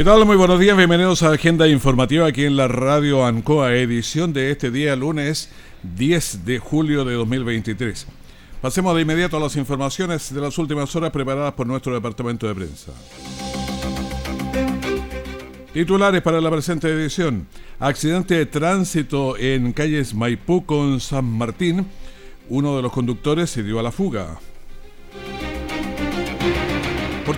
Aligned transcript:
¿Qué 0.00 0.04
tal? 0.04 0.24
Muy 0.24 0.38
buenos 0.38 0.58
días, 0.58 0.78
bienvenidos 0.78 1.22
a 1.22 1.32
Agenda 1.32 1.68
Informativa 1.68 2.26
aquí 2.26 2.46
en 2.46 2.56
la 2.56 2.68
Radio 2.68 3.26
Ancoa, 3.26 3.74
edición 3.74 4.32
de 4.32 4.50
este 4.50 4.70
día 4.70 4.96
lunes 4.96 5.50
10 5.82 6.46
de 6.46 6.58
julio 6.58 7.04
de 7.04 7.12
2023. 7.12 8.06
Pasemos 8.62 8.96
de 8.96 9.02
inmediato 9.02 9.36
a 9.36 9.40
las 9.40 9.56
informaciones 9.56 10.32
de 10.32 10.40
las 10.40 10.56
últimas 10.56 10.96
horas 10.96 11.10
preparadas 11.10 11.52
por 11.52 11.66
nuestro 11.66 11.92
departamento 11.92 12.48
de 12.48 12.54
prensa. 12.54 12.92
Titulares 15.74 16.22
para 16.22 16.40
la 16.40 16.50
presente 16.50 16.88
edición. 16.88 17.46
Accidente 17.78 18.36
de 18.36 18.46
tránsito 18.46 19.36
en 19.36 19.74
calles 19.74 20.14
Maipú 20.14 20.64
con 20.64 20.98
San 21.00 21.26
Martín. 21.26 21.84
Uno 22.48 22.74
de 22.74 22.80
los 22.80 22.90
conductores 22.90 23.50
se 23.50 23.62
dio 23.62 23.78
a 23.78 23.82
la 23.82 23.92
fuga. 23.92 24.38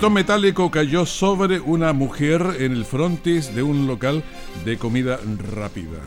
Portón 0.02 0.14
metálico 0.14 0.68
cayó 0.68 1.06
sobre 1.06 1.60
una 1.60 1.92
mujer 1.92 2.56
en 2.58 2.72
el 2.72 2.84
frontis 2.84 3.54
de 3.54 3.62
un 3.62 3.86
local 3.86 4.24
de 4.64 4.76
comida 4.76 5.20
rápida. 5.54 6.00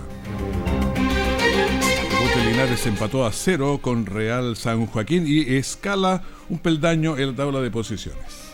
Bote 2.19 2.45
Linares 2.45 2.85
empató 2.87 3.25
a 3.25 3.31
cero 3.31 3.79
con 3.81 4.05
Real 4.05 4.57
San 4.57 4.85
Joaquín 4.85 5.23
y 5.25 5.55
escala 5.55 6.23
un 6.49 6.59
peldaño 6.59 7.17
en 7.17 7.29
la 7.29 7.35
tabla 7.37 7.61
de 7.61 7.71
posiciones. 7.71 8.51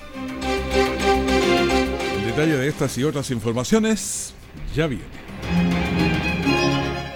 El 2.19 2.25
detalle 2.27 2.57
de 2.57 2.67
estas 2.67 2.95
y 2.99 3.03
otras 3.03 3.31
informaciones 3.31 4.35
ya 4.75 4.85
viene. 4.85 5.80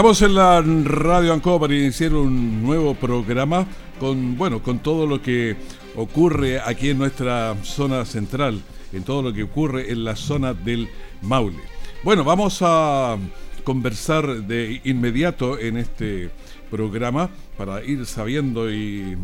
Estamos 0.00 0.22
en 0.22 0.34
la 0.34 0.62
Radio 0.62 1.34
Ancoa 1.34 1.60
para 1.60 1.74
iniciar 1.74 2.14
un 2.14 2.62
nuevo 2.62 2.94
programa 2.94 3.66
con, 3.98 4.38
bueno, 4.38 4.62
con 4.62 4.78
todo 4.78 5.06
lo 5.06 5.20
que 5.20 5.56
ocurre 5.94 6.58
aquí 6.58 6.88
en 6.88 6.96
nuestra 6.96 7.54
zona 7.64 8.06
central, 8.06 8.62
en 8.94 9.02
todo 9.02 9.20
lo 9.20 9.34
que 9.34 9.42
ocurre 9.42 9.92
en 9.92 10.04
la 10.04 10.16
zona 10.16 10.54
del 10.54 10.88
Maule. 11.20 11.58
Bueno, 12.02 12.24
vamos 12.24 12.60
a 12.62 13.18
conversar 13.62 14.44
de 14.44 14.80
inmediato 14.84 15.58
en 15.58 15.76
este 15.76 16.30
programa 16.70 17.28
para 17.58 17.84
ir 17.84 18.06
sabiendo 18.06 18.72
y 18.72 19.18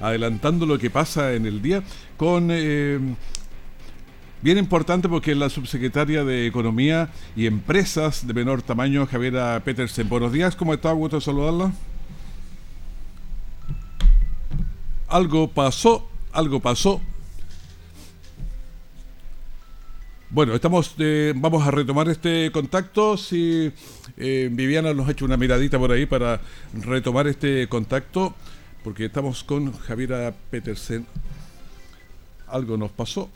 adelantando 0.00 0.66
lo 0.66 0.80
que 0.80 0.90
pasa 0.90 1.32
en 1.34 1.46
el 1.46 1.62
día 1.62 1.84
con 2.16 2.48
eh, 2.50 2.98
Bien 4.42 4.58
importante 4.58 5.08
porque 5.08 5.34
la 5.34 5.48
subsecretaria 5.48 6.22
de 6.22 6.46
Economía 6.46 7.08
y 7.34 7.46
Empresas 7.46 8.26
de 8.26 8.34
menor 8.34 8.60
tamaño, 8.60 9.06
Javiera 9.06 9.58
Petersen. 9.64 10.08
Buenos 10.10 10.30
días, 10.30 10.54
¿cómo 10.54 10.74
está? 10.74 10.92
Gusto 10.92 11.20
saludarla. 11.22 11.72
Algo 15.08 15.48
pasó, 15.48 16.06
algo 16.32 16.60
pasó. 16.60 17.00
Bueno, 20.28 20.54
estamos 20.54 20.94
eh, 20.98 21.32
vamos 21.34 21.66
a 21.66 21.70
retomar 21.70 22.10
este 22.10 22.52
contacto. 22.52 23.16
Si 23.16 23.72
eh, 24.18 24.50
Viviana 24.52 24.92
nos 24.92 25.08
ha 25.08 25.12
hecho 25.12 25.24
una 25.24 25.38
miradita 25.38 25.78
por 25.78 25.92
ahí 25.92 26.04
para 26.04 26.42
retomar 26.74 27.26
este 27.26 27.68
contacto, 27.68 28.34
porque 28.84 29.06
estamos 29.06 29.42
con 29.44 29.72
Javiera 29.72 30.34
Petersen. 30.50 31.06
Algo 32.48 32.76
nos 32.76 32.90
pasó. 32.90 33.30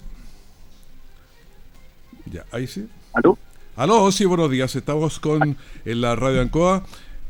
Ya, 2.27 2.45
ahí 2.53 2.67
sí. 2.67 2.89
¿Aló? 3.13 3.39
Aló, 3.77 4.11
sí, 4.13 4.25
buenos 4.25 4.51
días. 4.51 4.75
Estamos 4.77 5.21
con 5.21 5.57
en 5.85 6.01
la 6.01 6.17
radio 6.17 6.41
Ancoa, 6.41 6.85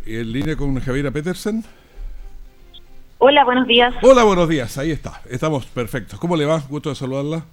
en 0.07 0.33
línea 0.33 0.57
con 0.57 0.79
Javiera 0.81 1.11
Petersen. 1.11 1.65
Hola, 3.19 3.45
buenos 3.45 3.67
días. 3.67 3.95
Hola, 4.03 4.25
buenos 4.25 4.49
días. 4.49 4.79
Ahí 4.79 4.91
está. 4.91 5.21
Estamos 5.29 5.67
perfectos. 5.67 6.19
¿Cómo 6.19 6.37
le 6.37 6.47
va? 6.47 6.59
Gusto 6.69 6.89
de 6.89 6.95
saludarla. 6.95 7.45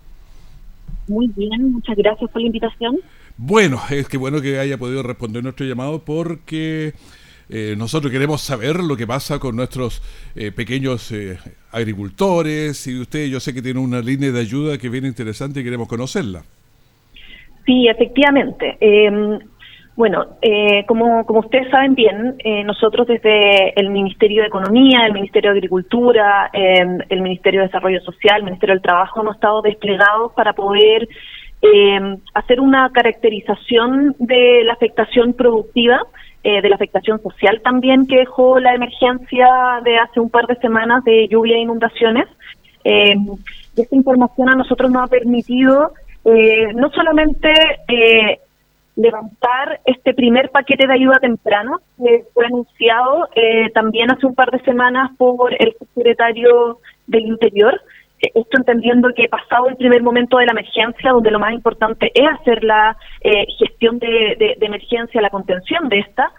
Muy 1.08 1.28
bien, 1.28 1.72
muchas 1.72 1.96
gracias 1.96 2.30
por 2.32 2.42
la 2.42 2.48
invitación. 2.48 3.00
Bueno, 3.38 3.82
es 3.90 4.08
que 4.08 4.18
bueno 4.18 4.42
que 4.42 4.60
haya 4.60 4.78
podido 4.78 5.04
responder 5.04 5.44
nuestro 5.44 5.66
llamado 5.66 6.04
porque 6.04 6.94
eh, 7.50 7.76
nosotros 7.78 8.12
queremos 8.12 8.42
saber 8.42 8.84
lo 8.84 8.98
que 8.98 9.08
pasa 9.08 9.40
con 9.40 9.56
nuestros 9.56 10.02
eh, 10.36 10.52
pequeños 10.52 11.12
eh, 11.12 11.38
agricultores 11.72 12.88
y 12.88 13.00
usted 13.00 13.28
yo 13.28 13.40
sé 13.40 13.54
que 13.54 13.62
tiene 13.62 13.80
una 13.80 14.02
línea 14.02 14.32
de 14.32 14.40
ayuda 14.40 14.78
que 14.78 14.90
viene 14.90 15.08
interesante 15.08 15.62
y 15.62 15.64
queremos 15.64 15.88
conocerla. 15.88 16.44
Sí, 17.68 17.88
efectivamente. 17.88 18.78
Eh, 18.80 19.40
bueno, 19.98 20.38
eh, 20.44 20.86
como, 20.86 21.26
como 21.26 21.40
ustedes 21.40 21.72
saben 21.72 21.96
bien, 21.96 22.36
eh, 22.38 22.64
nosotros 22.64 23.08
desde 23.08 23.78
el 23.80 23.90
Ministerio 23.90 24.44
de 24.44 24.48
Economía, 24.48 25.08
el 25.08 25.14
Ministerio 25.14 25.50
de 25.50 25.58
Agricultura, 25.58 26.52
em, 26.54 27.00
el 27.10 27.22
Ministerio 27.24 27.62
de 27.62 27.66
Desarrollo 27.66 28.00
Social, 28.02 28.38
el 28.38 28.44
Ministerio 28.44 28.76
del 28.76 28.84
Trabajo 28.84 29.22
hemos 29.22 29.36
estado 29.36 29.64
desplegados 29.64 30.34
para 30.34 30.54
poder 30.54 31.10
em, 31.64 32.18
hacer 32.36 32.62
una 32.62 32.92
caracterización 32.92 34.16
de 34.20 34.64
la 34.64 34.74
afectación 34.74 35.34
productiva, 35.34 36.00
eh, 36.44 36.62
de 36.62 36.70
la 36.70 36.76
afectación 36.76 37.20
social 37.24 37.60
también 37.64 38.06
que 38.06 38.18
dejó 38.18 38.60
la 38.60 38.76
emergencia 38.76 39.82
de 39.84 39.98
hace 39.98 40.20
un 40.20 40.30
par 40.30 40.46
de 40.46 40.58
semanas 40.58 41.04
de 41.04 41.28
lluvia 41.28 41.56
e 41.56 41.62
inundaciones. 41.62 42.28
Em, 42.84 43.26
y 43.76 43.82
esta 43.82 43.96
información 43.96 44.48
a 44.50 44.56
nosotros 44.56 44.92
nos 44.92 45.06
ha 45.06 45.08
permitido 45.08 45.92
eh, 46.30 46.74
no 46.74 46.90
solamente 46.90 47.50
eh, 47.88 48.40
levantar 48.98 49.80
este 49.86 50.14
primer 50.14 50.50
paquete 50.50 50.86
de 50.86 50.94
ayuda 50.94 51.20
temprana, 51.22 51.78
que 51.98 52.26
fue 52.34 52.46
anunciado 52.48 53.30
eh, 53.34 53.70
también 53.74 54.12
hace 54.12 54.26
un 54.26 54.36
par 54.36 54.52
de 54.52 54.60
semanas 54.60 55.12
por 55.18 55.54
el 55.54 55.74
secretario 55.96 56.80
del 57.06 57.28
Interior, 57.28 57.80
esto 58.20 58.58
entendiendo 58.58 59.08
que 59.16 59.30
pasado 59.30 59.70
el 59.70 59.78
primer 59.78 60.04
momento 60.04 60.38
de 60.38 60.48
la 60.48 60.52
emergencia, 60.52 61.12
donde 61.12 61.32
lo 61.32 61.40
más 61.40 61.54
importante 61.54 62.12
es 62.14 62.28
hacer 62.28 62.62
la 62.64 62.98
gestión 63.60 64.00
de, 64.00 64.36
de, 64.60 64.66
emergencia, 64.66 65.22
la 65.22 65.30
contención 65.30 65.88
de 65.88 66.00
esta, 66.00 66.32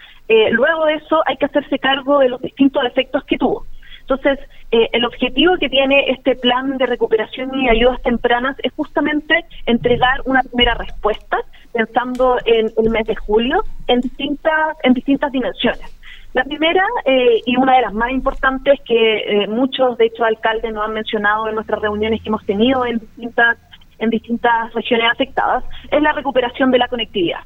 luego 0.50 0.86
de 0.86 0.94
eso 0.94 1.22
hay 1.24 1.36
que 1.36 1.46
hacerse 1.46 1.78
cargo 1.78 2.18
de 2.18 2.30
los 2.30 2.42
distintos 2.42 2.84
efectos 2.84 3.22
que 3.24 3.38
tuvo. 3.38 3.64
Entonces, 4.08 4.38
eh, 4.70 4.88
el 4.92 5.04
objetivo 5.04 5.58
que 5.58 5.68
tiene 5.68 6.10
este 6.10 6.34
plan 6.34 6.78
de 6.78 6.86
recuperación 6.86 7.54
y 7.60 7.68
ayudas 7.68 8.00
tempranas 8.02 8.56
es 8.62 8.72
justamente 8.72 9.44
entregar 9.66 10.22
una 10.24 10.42
primera 10.42 10.74
respuesta, 10.74 11.36
pensando 11.74 12.38
en 12.46 12.70
el 12.74 12.90
mes 12.90 13.06
de 13.06 13.14
julio, 13.16 13.62
en 13.86 14.00
distintas, 14.00 14.76
en 14.82 14.94
distintas 14.94 15.30
dimensiones. 15.30 15.94
La 16.32 16.42
primera, 16.44 16.84
eh, 17.04 17.42
y 17.44 17.56
una 17.56 17.76
de 17.76 17.82
las 17.82 17.92
más 17.92 18.10
importantes 18.10 18.80
que 18.86 19.42
eh, 19.42 19.46
muchos, 19.46 19.98
de 19.98 20.06
hecho, 20.06 20.24
alcaldes 20.24 20.72
nos 20.72 20.86
han 20.86 20.94
mencionado 20.94 21.48
en 21.48 21.54
nuestras 21.54 21.82
reuniones 21.82 22.22
que 22.22 22.30
hemos 22.30 22.44
tenido 22.46 22.86
en 22.86 22.98
distintas 22.98 23.58
en 24.00 24.10
distintas 24.10 24.72
regiones 24.74 25.10
afectadas, 25.10 25.64
es 25.90 26.00
la 26.00 26.12
recuperación 26.12 26.70
de 26.70 26.78
la 26.78 26.86
conectividad. 26.86 27.40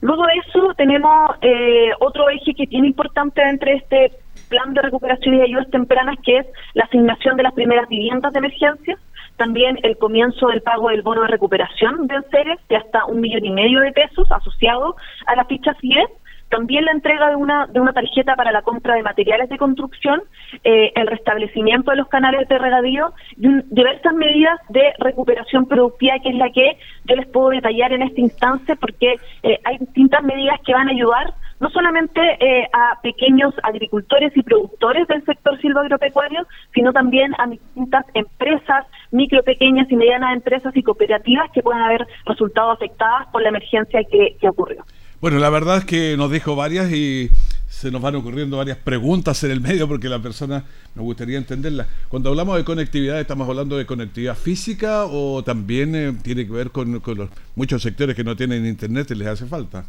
Luego 0.00 0.22
de 0.26 0.34
eso 0.46 0.74
tenemos 0.76 1.30
eh, 1.42 1.90
otro 1.98 2.28
eje 2.30 2.54
que 2.54 2.68
tiene 2.68 2.86
importante 2.86 3.42
entre 3.42 3.74
este 3.74 4.12
plan 4.48 4.74
de 4.74 4.82
recuperación 4.82 5.36
y 5.36 5.42
ayudas 5.42 5.70
tempranas, 5.70 6.16
que 6.22 6.38
es 6.38 6.46
la 6.74 6.84
asignación 6.84 7.36
de 7.36 7.42
las 7.44 7.54
primeras 7.54 7.88
viviendas 7.88 8.32
de 8.32 8.38
emergencia, 8.38 8.98
también 9.36 9.78
el 9.82 9.96
comienzo 9.96 10.48
del 10.48 10.62
pago 10.62 10.90
del 10.90 11.02
bono 11.02 11.22
de 11.22 11.28
recuperación 11.28 12.06
de 12.08 12.16
enseres 12.16 12.58
de 12.68 12.76
hasta 12.76 13.04
un 13.06 13.20
millón 13.20 13.44
y 13.44 13.50
medio 13.50 13.80
de 13.80 13.92
pesos 13.92 14.30
asociado 14.32 14.96
a 15.26 15.36
la 15.36 15.44
ficha 15.44 15.74
CIE, 15.80 16.04
también 16.48 16.84
la 16.84 16.92
entrega 16.92 17.28
de 17.28 17.36
una, 17.36 17.66
de 17.66 17.80
una 17.80 17.92
tarjeta 17.92 18.34
para 18.34 18.52
la 18.52 18.62
compra 18.62 18.94
de 18.94 19.02
materiales 19.02 19.48
de 19.48 19.58
construcción, 19.58 20.22
eh, 20.64 20.92
el 20.94 21.06
restablecimiento 21.06 21.90
de 21.90 21.98
los 21.98 22.08
canales 22.08 22.48
de 22.48 22.58
regadío 22.58 23.12
y 23.36 23.48
diversas 23.70 24.14
medidas 24.14 24.58
de 24.70 24.94
recuperación 24.98 25.66
productiva, 25.66 26.18
que 26.22 26.30
es 26.30 26.36
la 26.36 26.50
que 26.50 26.78
yo 27.04 27.16
les 27.16 27.26
puedo 27.26 27.50
detallar 27.50 27.92
en 27.92 28.02
esta 28.02 28.20
instancia, 28.20 28.76
porque 28.76 29.16
eh, 29.42 29.58
hay 29.64 29.78
distintas 29.78 30.22
medidas 30.22 30.58
que 30.64 30.72
van 30.72 30.88
a 30.88 30.92
ayudar 30.92 31.34
no 31.60 31.70
solamente 31.70 32.20
eh, 32.40 32.68
a 32.72 33.00
pequeños 33.02 33.54
agricultores 33.62 34.36
y 34.36 34.42
productores 34.42 35.06
del 35.08 35.24
sector 35.24 35.60
silvagropecuario, 35.60 36.46
sino 36.74 36.92
también 36.92 37.32
a 37.38 37.46
distintas 37.46 38.04
empresas, 38.14 38.86
micro, 39.10 39.42
pequeñas 39.42 39.90
y 39.90 39.96
medianas 39.96 40.34
empresas 40.34 40.76
y 40.76 40.82
cooperativas 40.82 41.50
que 41.52 41.62
puedan 41.62 41.82
haber 41.82 42.06
resultado 42.26 42.70
afectadas 42.70 43.26
por 43.32 43.42
la 43.42 43.48
emergencia 43.48 44.00
que 44.04 44.48
ocurrió. 44.48 44.84
Bueno, 45.20 45.38
la 45.38 45.50
verdad 45.50 45.78
es 45.78 45.84
que 45.84 46.16
nos 46.16 46.30
dijo 46.30 46.54
varias 46.54 46.92
y 46.92 47.28
se 47.68 47.90
nos 47.90 48.00
van 48.00 48.14
ocurriendo 48.14 48.56
varias 48.56 48.78
preguntas 48.78 49.42
en 49.44 49.50
el 49.50 49.60
medio 49.60 49.88
porque 49.88 50.08
la 50.08 50.20
persona 50.20 50.64
nos 50.94 51.04
gustaría 51.04 51.38
entenderla. 51.38 51.86
Cuando 52.08 52.30
hablamos 52.30 52.56
de 52.56 52.64
conectividad, 52.64 53.20
¿estamos 53.20 53.48
hablando 53.48 53.76
de 53.76 53.84
conectividad 53.84 54.36
física 54.36 55.06
o 55.06 55.42
también 55.42 55.94
eh, 55.94 56.12
tiene 56.22 56.46
que 56.46 56.52
ver 56.52 56.70
con, 56.70 56.92
los 56.92 57.30
muchos 57.56 57.82
sectores 57.82 58.14
que 58.14 58.24
no 58.24 58.36
tienen 58.36 58.64
internet 58.64 59.10
y 59.10 59.16
les 59.16 59.28
hace 59.28 59.46
falta? 59.46 59.84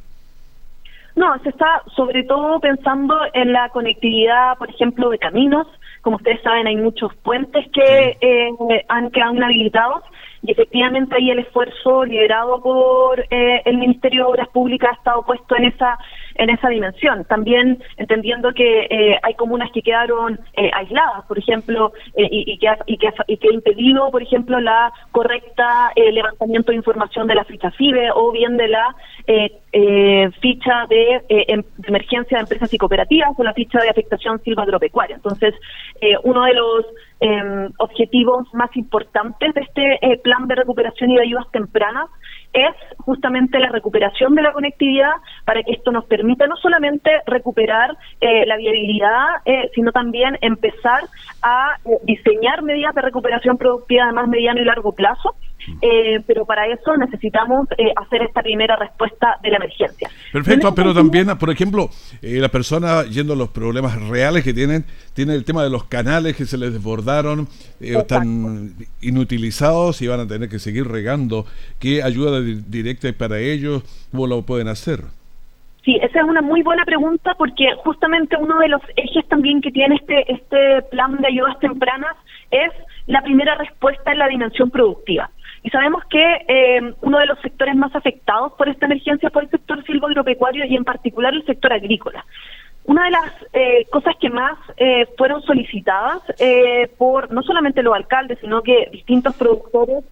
No, 1.19 1.37
se 1.43 1.49
está 1.49 1.83
sobre 1.97 2.23
todo 2.23 2.61
pensando 2.61 3.13
en 3.33 3.51
la 3.51 3.67
conectividad, 3.71 4.57
por 4.57 4.69
ejemplo, 4.69 5.09
de 5.09 5.17
caminos. 5.17 5.67
Como 6.01 6.15
ustedes 6.15 6.41
saben, 6.43 6.65
hay 6.65 6.77
muchos 6.77 7.13
puentes 7.15 7.69
que 7.73 8.17
eh, 8.21 8.49
han 8.87 9.11
quedado 9.11 9.33
inhabilitados 9.33 10.01
y 10.41 10.51
efectivamente 10.51 11.15
ahí 11.15 11.31
el 11.31 11.39
esfuerzo 11.39 12.05
liderado 12.05 12.61
por 12.61 13.19
eh, 13.29 13.61
el 13.65 13.77
Ministerio 13.77 14.23
de 14.23 14.31
Obras 14.31 14.49
Públicas 14.49 14.91
ha 14.91 14.95
estado 14.95 15.23
puesto 15.23 15.55
en 15.57 15.65
esa 15.65 15.97
en 16.35 16.49
esa 16.49 16.69
dimensión. 16.69 17.25
También 17.25 17.83
entendiendo 17.97 18.53
que 18.53 18.87
eh, 18.89 19.19
hay 19.21 19.33
comunas 19.33 19.69
que 19.73 19.81
quedaron 19.81 20.39
eh, 20.53 20.71
aisladas, 20.73 21.25
por 21.27 21.37
ejemplo, 21.37 21.91
y, 22.15 22.57
que 22.57 22.69
ha, 22.69 22.77
y, 22.85 22.97
que 22.97 23.09
y 23.27 23.37
que 23.37 23.53
impedido, 23.53 24.09
por 24.09 24.23
ejemplo, 24.23 24.61
la 24.61 24.93
correcta 25.11 25.91
levantamiento 25.97 26.71
de 26.71 26.77
información 26.77 27.27
de 27.27 27.35
la 27.35 27.43
ficha 27.43 27.71
FIBE 27.71 28.11
o 28.15 28.31
bien 28.31 28.55
de 28.55 28.69
la 28.69 28.95
ficha 30.41 30.87
em, 30.89 31.61
de, 31.61 31.87
emergencia 31.87 32.37
de 32.37 32.41
empresas 32.41 32.73
y 32.73 32.77
cooperativas 32.77 33.29
o 33.37 33.43
la 33.43 33.53
ficha 33.53 33.79
de 33.81 33.89
afectación 33.89 34.41
silvagropecuaria. 34.41 35.17
Entonces, 35.17 35.53
uno 36.23 36.43
de 36.45 36.53
los 36.53 36.85
em, 37.19 37.71
objetivos 37.77 38.47
más 38.53 38.75
importantes 38.75 39.53
de 39.53 39.61
este 39.61 40.17
plan 40.23 40.47
de 40.47 40.55
recuperación 40.55 41.11
y 41.11 41.15
de 41.15 41.21
ayudas 41.23 41.51
tempranas 41.51 42.09
es 42.53 42.75
justamente 42.97 43.59
la 43.59 43.69
recuperación 43.69 44.33
de 44.35 44.41
la 44.41 44.53
conectividad 44.53 45.11
para 45.45 45.61
que 45.63 45.71
esto 45.73 45.91
nos 45.91 46.05
permita 46.05 46.47
no 46.47 46.55
solamente 46.57 47.11
recuperar 47.25 47.95
eh, 48.21 48.45
la 48.45 48.57
viabilidad, 48.57 49.25
eh, 49.45 49.69
sino 49.75 49.91
también 49.91 50.37
empezar 50.41 51.03
a 51.41 51.77
eh, 51.85 51.89
diseñar 52.03 52.63
medidas 52.63 52.95
de 52.95 53.01
recuperación 53.01 53.57
productiva 53.57 54.07
de 54.07 54.13
más 54.13 54.27
mediano 54.27 54.61
y 54.61 54.65
largo 54.65 54.93
plazo 54.93 55.35
eh, 55.81 56.21
pero 56.25 56.45
para 56.45 56.67
eso 56.67 56.95
necesitamos 56.97 57.67
eh, 57.77 57.91
hacer 57.95 58.23
esta 58.23 58.41
primera 58.41 58.75
respuesta 58.75 59.37
de 59.41 59.49
la 59.49 59.57
emergencia. 59.57 60.09
Perfecto, 60.31 60.73
pero 60.75 60.93
también, 60.93 61.27
por 61.37 61.49
ejemplo, 61.49 61.89
eh, 62.21 62.39
la 62.39 62.49
persona 62.49 63.03
yendo 63.03 63.33
a 63.33 63.35
los 63.35 63.49
problemas 63.49 64.01
reales 64.09 64.43
que 64.43 64.53
tienen, 64.53 64.85
tiene 65.13 65.35
el 65.35 65.45
tema 65.45 65.63
de 65.63 65.69
los 65.69 65.85
canales 65.85 66.35
que 66.35 66.45
se 66.45 66.57
les 66.57 66.73
desbordaron, 66.73 67.47
están 67.79 68.73
inutilizados 69.01 70.01
y 70.01 70.07
van 70.07 70.21
a 70.21 70.27
tener 70.27 70.49
que 70.49 70.59
seguir 70.59 70.87
regando. 70.87 71.45
¿Qué 71.79 72.03
ayuda 72.03 72.41
directa 72.41 73.11
para 73.17 73.39
ellos? 73.39 73.83
¿Cómo 74.11 74.27
lo 74.27 74.41
pueden 74.43 74.67
hacer? 74.67 75.01
Sí, 75.83 75.97
esa 76.01 76.19
es 76.19 76.25
una 76.25 76.41
muy 76.41 76.61
buena 76.61 76.83
pregunta 76.85 77.33
porque 77.37 77.65
justamente 77.83 78.35
uno 78.37 78.59
de 78.59 78.67
los 78.67 78.81
ejes 78.97 79.27
también 79.27 79.61
que 79.61 79.71
tiene 79.71 79.95
este, 79.95 80.31
este 80.31 80.81
plan 80.91 81.17
de 81.17 81.27
ayudas 81.27 81.57
tempranas 81.59 82.15
es 82.51 82.71
la 83.07 83.21
primera 83.21 83.55
respuesta 83.55 84.11
en 84.11 84.19
la 84.19 84.27
dimensión 84.27 84.69
productiva. 84.69 85.29
Y 85.63 85.69
sabemos 85.69 86.03
que 86.09 86.45
eh, 86.47 86.93
uno 87.01 87.19
de 87.19 87.25
los 87.25 87.39
sectores 87.39 87.75
más 87.75 87.95
afectados 87.95 88.53
por 88.53 88.69
esta 88.69 88.85
emergencia 88.85 89.29
fue 89.29 89.43
el 89.43 89.49
sector 89.49 89.83
silvoagropecuario 89.85 90.65
y 90.65 90.75
en 90.75 90.85
particular 90.85 91.33
el 91.33 91.45
sector 91.45 91.73
agrícola. 91.73 92.25
Una 92.85 93.05
de 93.05 93.11
las 93.11 93.31
eh, 93.53 93.85
cosas 93.91 94.15
que 94.19 94.29
más 94.29 94.57
eh, 94.77 95.05
fueron 95.17 95.41
solicitadas 95.43 96.23
por 96.97 97.31
no 97.31 97.43
solamente 97.43 97.83
los 97.83 97.93
alcaldes, 97.93 98.39
sino 98.39 98.63
que 98.63 98.87
distintos 98.91 99.35
productores 99.35 100.03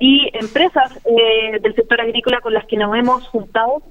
y 0.00 0.28
empresas 0.32 1.00
del 1.04 1.74
sector 1.76 2.00
agrícola 2.00 2.40
con 2.40 2.52
las 2.52 2.66
que 2.66 2.76
nos 2.76 2.96
hemos 2.96 3.28
juntado 3.28 3.82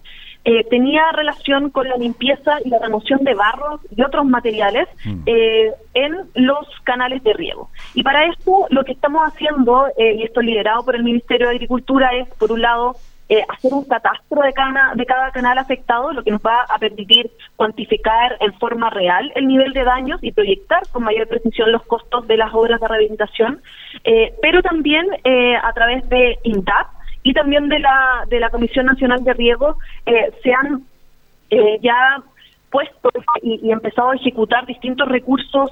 eh, 0.48 0.64
tenía 0.70 1.12
relación 1.12 1.72
con 1.72 1.90
la 1.90 1.98
limpieza 1.98 2.60
y 2.64 2.70
la 2.70 2.78
remoción 2.78 3.24
de 3.24 3.34
barros 3.34 3.82
y 3.90 4.04
otros 4.04 4.26
materiales 4.26 4.88
mm. 5.04 5.24
eh, 5.26 5.72
en 5.96 6.14
los 6.36 6.68
canales 6.84 7.24
de 7.24 7.34
riego. 7.34 7.72
Y 7.96 8.04
para 8.04 8.28
esto 8.28 8.68
lo 8.70 8.84
que 8.84 8.92
estamos 8.92 9.24
haciendo, 9.24 9.88
eh, 9.98 10.18
y 10.20 10.24
esto 10.24 10.42
liderado 10.42 10.86
por 10.86 10.96
el 10.96 11.04
Ministerio 11.04 11.48
de 11.48 11.56
Agricultura, 11.56 12.12
es, 12.16 12.30
por 12.36 12.52
un 12.52 12.62
lado, 12.62 12.96
hacer 13.50 13.74
un 13.74 13.86
catastro 13.86 14.44
de 14.44 14.54
cada, 14.54 14.94
de 14.94 15.04
cada 15.04 15.32
canal 15.32 15.58
afectado, 15.58 16.14
lo 16.14 16.24
que 16.24 16.30
nos 16.30 16.42
va 16.42 16.62
a 16.70 16.78
permitir 16.78 17.32
cuantificar 17.56 18.38
en 18.40 18.54
forma 18.60 18.92
real 18.92 19.32
el 19.34 19.48
nivel 19.48 19.74
de 19.74 19.84
daños 19.84 20.24
y 20.24 20.32
proyectar 20.32 20.84
con 20.92 21.04
mayor 21.04 21.28
precisión 21.28 21.72
los 21.72 21.82
costos 21.88 22.28
de 22.28 22.38
las 22.38 22.54
obras 22.54 22.80
de 22.80 22.88
rehabilitación, 22.88 23.64
pero 24.44 24.62
también 24.62 25.08
a 25.60 25.74
través 25.74 26.08
de 26.08 26.38
INDAP, 26.44 26.95
y 27.26 27.34
también 27.34 27.68
de 27.68 27.80
la, 27.80 28.24
de 28.30 28.40
la 28.40 28.52
Comisión 28.52 28.86
Nacional 28.86 29.24
de 29.24 29.34
Riego 29.34 29.78
eh, 30.06 30.32
se 30.44 30.54
han 30.54 30.84
eh, 31.50 31.80
ya 31.82 32.22
puesto 32.70 33.10
y, 33.42 33.72
empezado 33.72 34.12
a 34.12 34.16
ejecutar 34.16 34.68
distintos 34.68 35.08
recursos 35.08 35.72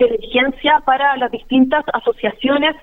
de 0.00 0.06
emergencia 0.06 0.82
para 0.84 1.16
las 1.18 1.30
distintas 1.30 1.84
asociaciones 1.92 2.74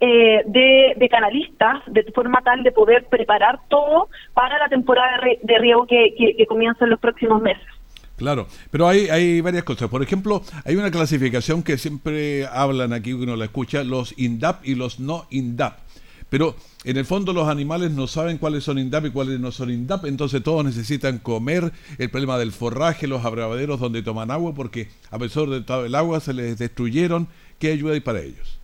eh, 0.00 0.42
de, 0.46 1.08
canalistas, 1.10 1.82
de 1.88 2.04
forma 2.12 2.40
tal 2.42 2.62
de 2.62 2.70
poder 2.70 3.06
preparar 3.06 3.58
todo 3.68 4.08
para 4.34 4.56
la 4.60 4.68
temporada 4.68 5.18
de, 5.42 5.58
riego 5.58 5.84
que, 5.84 6.14
que, 6.16 6.46
comienza 6.46 6.84
en 6.84 6.90
los 6.90 7.00
próximos 7.00 7.42
meses. 7.42 7.66
Claro, 8.16 8.46
pero 8.70 8.86
hay, 8.86 9.08
hay 9.08 9.40
varias 9.40 9.64
cosas. 9.64 9.88
Por 9.88 10.00
ejemplo, 10.00 10.42
hay 10.64 10.76
una 10.76 10.92
clasificación 10.92 11.64
que 11.64 11.76
siempre 11.76 12.46
hablan 12.46 12.92
aquí, 12.92 13.12
uno 13.12 13.34
la 13.34 13.46
escucha, 13.46 13.82
los 13.82 14.16
INDAP 14.16 14.64
y 14.64 14.76
los 14.76 15.00
no 15.00 15.26
INDAP. 15.30 15.76
Pero 16.32 16.54
en 16.84 16.96
el 16.96 17.04
fondo 17.04 17.32
los 17.32 17.48
animales 17.48 17.92
no 17.92 18.06
saben 18.06 18.38
cuáles 18.38 18.64
son 18.64 18.78
INDAP 18.78 19.06
y 19.06 19.10
cuáles 19.10 19.38
no 19.38 19.52
son 19.52 19.70
INDAP, 19.70 20.06
entonces 20.06 20.42
todos 20.42 20.64
necesitan 20.64 21.18
comer, 21.18 21.72
el 21.98 22.10
problema 22.10 22.38
del 22.38 22.52
forraje, 22.52 23.06
los 23.06 23.24
abravaderos 23.24 23.78
donde 23.78 24.02
toman 24.02 24.30
agua, 24.30 24.52
porque 24.54 24.88
a 25.10 25.18
pesar 25.18 25.46
de 25.46 25.62
todo 25.62 25.86
el 25.86 25.94
agua 25.94 26.20
se 26.20 26.34
les 26.34 26.58
destruyeron, 26.58 27.28
¿qué 27.58 27.72
ayuda 27.72 27.94
hay 27.94 28.00
para 28.00 28.20
ellos? 28.20 28.60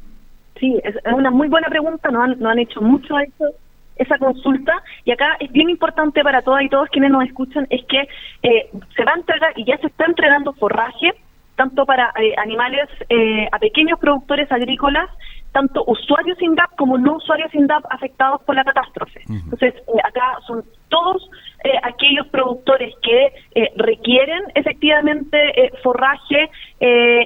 Sí, 0.58 0.76
es 0.82 0.96
una 1.12 1.30
muy 1.30 1.48
buena 1.48 1.68
pregunta, 1.68 2.10
no 2.10 2.22
han, 2.22 2.44
han 2.44 2.58
hecho 2.58 2.80
mucho 2.80 3.18
eso 3.18 3.54
esa 3.98 4.18
consulta. 4.18 4.72
Y 5.04 5.10
acá 5.10 5.36
es 5.40 5.50
bien 5.52 5.68
importante 5.68 6.22
para 6.22 6.42
todas 6.42 6.62
y 6.62 6.68
todos 6.68 6.88
quienes 6.88 7.10
nos 7.10 7.24
escuchan 7.24 7.66
es 7.70 7.84
que 7.86 8.08
eh, 8.42 8.70
se 8.96 9.04
va 9.04 9.12
a 9.12 9.16
entregar 9.16 9.52
y 9.56 9.64
ya 9.64 9.76
se 9.78 9.88
está 9.88 10.06
entregando 10.06 10.52
forraje 10.54 11.12
tanto 11.56 11.84
para 11.84 12.12
eh, 12.20 12.34
animales 12.38 12.88
eh, 13.08 13.48
a 13.50 13.58
pequeños 13.58 13.98
productores 13.98 14.50
agrícolas 14.52 15.10
tanto 15.52 15.84
usuarios 15.86 16.40
INDAP 16.40 16.76
como 16.76 16.98
no 16.98 17.16
usuarios 17.16 17.54
INDAP 17.54 17.84
afectados 17.90 18.42
por 18.42 18.54
la 18.54 18.64
catástrofe. 18.64 19.20
Entonces, 19.28 19.74
eh, 19.74 20.00
acá 20.04 20.38
son 20.46 20.64
todos 20.88 21.28
eh, 21.64 21.70
aquellos 21.82 22.26
productores 22.28 22.94
que 23.02 23.32
eh, 23.54 23.72
requieren 23.76 24.42
efectivamente 24.54 25.72
forraje 25.82 26.50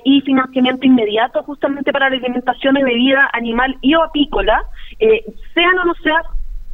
y 0.04 0.20
financiamiento 0.22 0.86
inmediato 0.86 1.42
justamente 1.42 1.92
para 1.92 2.08
la 2.08 2.16
alimentación 2.16 2.76
y 2.78 2.82
bebida 2.82 3.28
animal 3.32 3.76
y 3.82 3.94
o 3.94 4.02
apícola, 4.02 4.64
sean 5.54 5.78
o 5.78 5.84
no 5.84 5.94
sean 6.02 6.22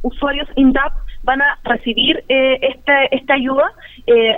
usuarios 0.01 0.47
INDAP, 0.55 0.93
van 1.23 1.41
a 1.41 1.59
recibir 1.63 2.23
este, 2.29 3.15
esta 3.15 3.33
ayuda. 3.33 3.71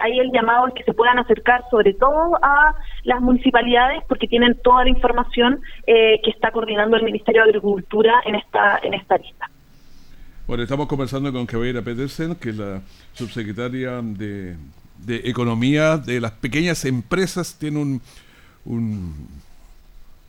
ahí 0.01 0.19
el 0.19 0.31
llamado 0.31 0.67
es 0.67 0.73
que 0.73 0.83
se 0.83 0.93
puedan 0.93 1.19
acercar 1.19 1.63
sobre 1.69 1.93
todo 1.93 2.37
a 2.41 2.73
las 3.03 3.21
municipalidades 3.21 4.03
porque 4.07 4.27
tienen 4.27 4.57
toda 4.63 4.83
la 4.83 4.89
información 4.89 5.61
eh, 5.87 6.19
que 6.23 6.31
está 6.31 6.51
coordinando 6.51 6.97
el 6.97 7.03
Ministerio 7.03 7.43
de 7.43 7.49
Agricultura 7.49 8.21
en 8.25 8.35
esta, 8.35 8.79
en 8.83 8.93
esta 8.93 9.17
lista. 9.17 9.49
Bueno, 10.47 10.63
estamos 10.63 10.87
conversando 10.87 11.31
con 11.31 11.45
Javiera 11.45 11.81
Pedersen, 11.81 12.35
que 12.35 12.49
es 12.49 12.57
la 12.57 12.81
subsecretaria 13.13 14.01
de, 14.01 14.57
Economía 15.07 15.97
de 15.97 16.19
las 16.19 16.31
pequeñas 16.31 16.85
empresas. 16.85 17.57
Tiene 17.57 17.79
un, 18.65 19.27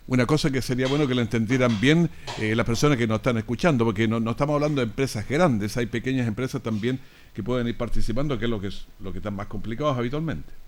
una 0.06 0.26
cosa 0.26 0.50
que 0.50 0.62
sería 0.62 0.86
bueno 0.86 1.06
que 1.06 1.14
lo 1.14 1.22
entendieran 1.22 1.78
bien 1.80 2.08
eh, 2.40 2.54
las 2.54 2.66
personas 2.66 2.98
que 2.98 3.06
nos 3.06 3.16
están 3.16 3.36
escuchando, 3.38 3.84
porque 3.84 4.06
no, 4.06 4.20
no, 4.20 4.30
estamos 4.30 4.54
hablando 4.54 4.80
de 4.80 4.86
empresas 4.86 5.28
grandes, 5.28 5.76
hay 5.76 5.86
pequeñas 5.86 6.26
empresas 6.26 6.62
también 6.62 7.00
que 7.34 7.42
pueden 7.42 7.66
ir 7.66 7.76
participando, 7.76 8.38
que 8.38 8.44
es 8.44 8.50
lo 8.50 8.60
que 8.60 8.68
es 8.68 8.86
lo 9.00 9.12
que 9.12 9.18
están 9.18 9.34
más 9.34 9.46
complicados 9.46 9.96
habitualmente. 9.96 10.61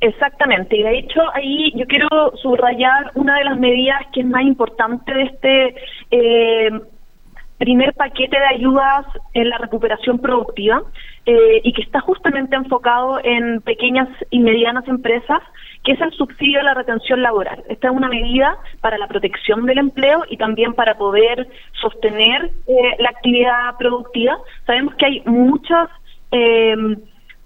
Exactamente, 0.00 0.76
y 0.76 0.82
de 0.82 0.98
hecho 0.98 1.22
ahí 1.32 1.72
yo 1.74 1.86
quiero 1.86 2.08
subrayar 2.36 3.12
una 3.14 3.38
de 3.38 3.44
las 3.44 3.58
medidas 3.58 4.02
que 4.12 4.20
es 4.20 4.26
más 4.26 4.42
importante 4.42 5.12
de 5.12 5.22
este 5.22 5.74
eh, 6.10 6.70
primer 7.56 7.94
paquete 7.94 8.38
de 8.38 8.46
ayudas 8.46 9.06
en 9.32 9.48
la 9.48 9.56
recuperación 9.56 10.18
productiva 10.18 10.82
eh, 11.24 11.62
y 11.64 11.72
que 11.72 11.80
está 11.80 12.00
justamente 12.00 12.56
enfocado 12.56 13.20
en 13.24 13.62
pequeñas 13.62 14.08
y 14.28 14.40
medianas 14.40 14.86
empresas, 14.86 15.40
que 15.82 15.92
es 15.92 16.00
el 16.02 16.12
subsidio 16.12 16.60
a 16.60 16.64
la 16.64 16.74
retención 16.74 17.22
laboral. 17.22 17.64
Esta 17.70 17.88
es 17.88 17.94
una 17.94 18.10
medida 18.10 18.58
para 18.82 18.98
la 18.98 19.08
protección 19.08 19.64
del 19.64 19.78
empleo 19.78 20.24
y 20.28 20.36
también 20.36 20.74
para 20.74 20.98
poder 20.98 21.48
sostener 21.80 22.50
eh, 22.66 22.96
la 22.98 23.08
actividad 23.08 23.78
productiva. 23.78 24.36
Sabemos 24.66 24.94
que 24.96 25.06
hay 25.06 25.22
muchas 25.24 25.88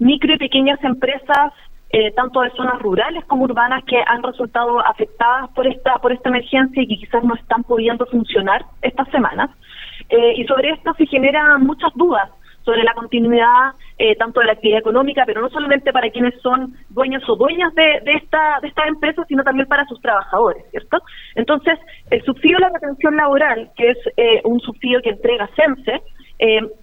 micro 0.00 0.34
y 0.34 0.38
pequeñas 0.38 0.82
empresas 0.82 1.52
eh, 1.92 2.12
tanto 2.12 2.40
de 2.42 2.50
zonas 2.50 2.80
rurales 2.80 3.24
como 3.24 3.42
urbanas 3.42 3.82
que 3.84 4.00
han 4.06 4.22
resultado 4.22 4.78
afectadas 4.78 5.50
por 5.56 5.66
esta 5.66 5.98
por 5.98 6.12
esta 6.12 6.28
emergencia 6.28 6.84
y 6.84 6.86
que 6.86 6.98
quizás 6.98 7.24
no 7.24 7.34
están 7.34 7.64
pudiendo 7.64 8.06
funcionar 8.06 8.64
estas 8.80 9.08
semanas. 9.08 9.50
Eh, 10.08 10.34
y 10.36 10.44
sobre 10.44 10.70
esto 10.70 10.94
se 10.94 11.06
generan 11.06 11.64
muchas 11.64 11.92
dudas 11.96 12.30
sobre 12.62 12.84
la 12.84 12.94
continuidad 12.94 13.72
eh, 13.98 14.14
tanto 14.14 14.38
de 14.38 14.46
la 14.46 14.52
actividad 14.52 14.78
económica, 14.78 15.24
pero 15.26 15.40
no 15.40 15.48
solamente 15.48 15.92
para 15.92 16.10
quienes 16.10 16.40
son 16.40 16.76
dueños 16.90 17.28
o 17.28 17.34
dueñas 17.34 17.74
de, 17.74 18.00
de 18.04 18.12
esta 18.12 18.60
de 18.62 18.68
estas 18.68 18.86
empresas, 18.86 19.26
sino 19.26 19.42
también 19.42 19.66
para 19.66 19.84
sus 19.86 20.00
trabajadores, 20.00 20.64
¿cierto? 20.70 20.98
Entonces, 21.34 21.76
el 22.10 22.22
subsidio 22.22 22.58
a 22.58 22.60
la 22.60 22.68
retención 22.68 23.16
laboral, 23.16 23.72
que 23.76 23.90
es 23.90 23.98
un 24.44 24.60
subsidio 24.60 25.02
que 25.02 25.10
entrega 25.10 25.50
CENSE, 25.56 26.02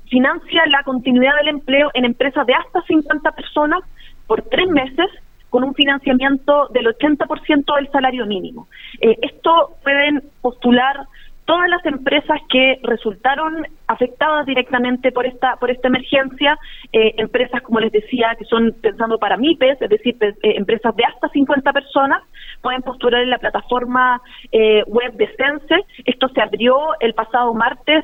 financia 0.09 0.63
la 0.67 0.83
continuidad 0.83 1.37
del 1.37 1.47
empleo 1.47 1.91
en 1.93 2.03
empresas 2.03 2.45
de 2.45 2.53
hasta 2.53 2.81
50 2.81 3.31
personas 3.31 3.83
por 4.27 4.43
tres 4.43 4.67
meses 4.69 5.07
con 5.49 5.63
un 5.63 5.73
financiamiento 5.73 6.67
del 6.69 6.87
80% 6.87 7.75
del 7.75 7.89
salario 7.89 8.25
mínimo. 8.25 8.67
Eh, 8.99 9.17
esto 9.21 9.77
pueden 9.83 10.21
postular 10.41 11.07
todas 11.45 11.69
las 11.69 11.85
empresas 11.85 12.41
que 12.49 12.77
resultaron 12.83 13.65
afectadas 13.87 14.45
directamente 14.45 15.13
por 15.13 15.25
esta 15.25 15.55
por 15.55 15.71
esta 15.71 15.87
emergencia, 15.87 16.59
eh, 16.91 17.13
empresas 17.17 17.61
como 17.61 17.79
les 17.79 17.93
decía 17.93 18.35
que 18.37 18.43
son 18.43 18.75
pensando 18.81 19.17
para 19.17 19.37
MIPES, 19.37 19.81
es 19.81 19.89
decir, 19.89 20.17
eh, 20.21 20.35
empresas 20.41 20.93
de 20.97 21.05
hasta 21.05 21.29
50 21.29 21.71
personas, 21.71 22.21
pueden 22.61 22.81
postular 22.81 23.21
en 23.21 23.29
la 23.29 23.37
plataforma 23.37 24.21
web 24.87 25.13
de 25.13 25.27
Sense. 25.35 25.85
Esto 26.03 26.27
se 26.29 26.41
abrió 26.41 26.75
el 26.99 27.13
pasado 27.13 27.53
martes 27.53 28.03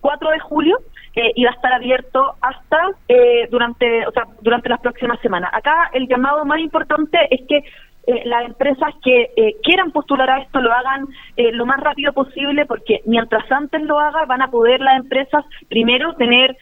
4 0.00 0.30
de 0.30 0.38
julio 0.40 0.76
eh, 1.16 1.32
y 1.36 1.44
va 1.44 1.50
a 1.50 1.54
estar 1.54 1.72
abierto 1.72 2.34
hasta 2.40 2.90
eh, 3.08 3.46
durante, 3.50 4.06
o 4.06 4.10
sea, 4.10 4.24
durante 4.40 4.68
las 4.68 4.80
próximas 4.80 5.20
semanas. 5.20 5.50
Acá 5.52 5.90
el 5.92 6.08
llamado 6.08 6.44
más 6.44 6.58
importante 6.58 7.18
es 7.30 7.40
que 7.48 7.58
eh, 8.06 8.22
las 8.26 8.44
empresas 8.46 8.92
que 9.02 9.30
quieran 9.62 9.92
postular 9.92 10.28
a 10.28 10.42
esto 10.42 10.60
lo 10.60 10.72
hagan 10.72 11.06
lo 11.36 11.64
más 11.64 11.80
rápido 11.80 12.12
posible 12.12 12.66
porque 12.66 13.00
mientras 13.06 13.50
antes 13.50 13.80
lo 13.82 13.98
hagan 13.98 14.28
van 14.28 14.42
a 14.42 14.50
poder 14.50 14.80
las 14.80 15.00
empresas 15.00 15.42
primero 15.70 16.14
tener 16.16 16.54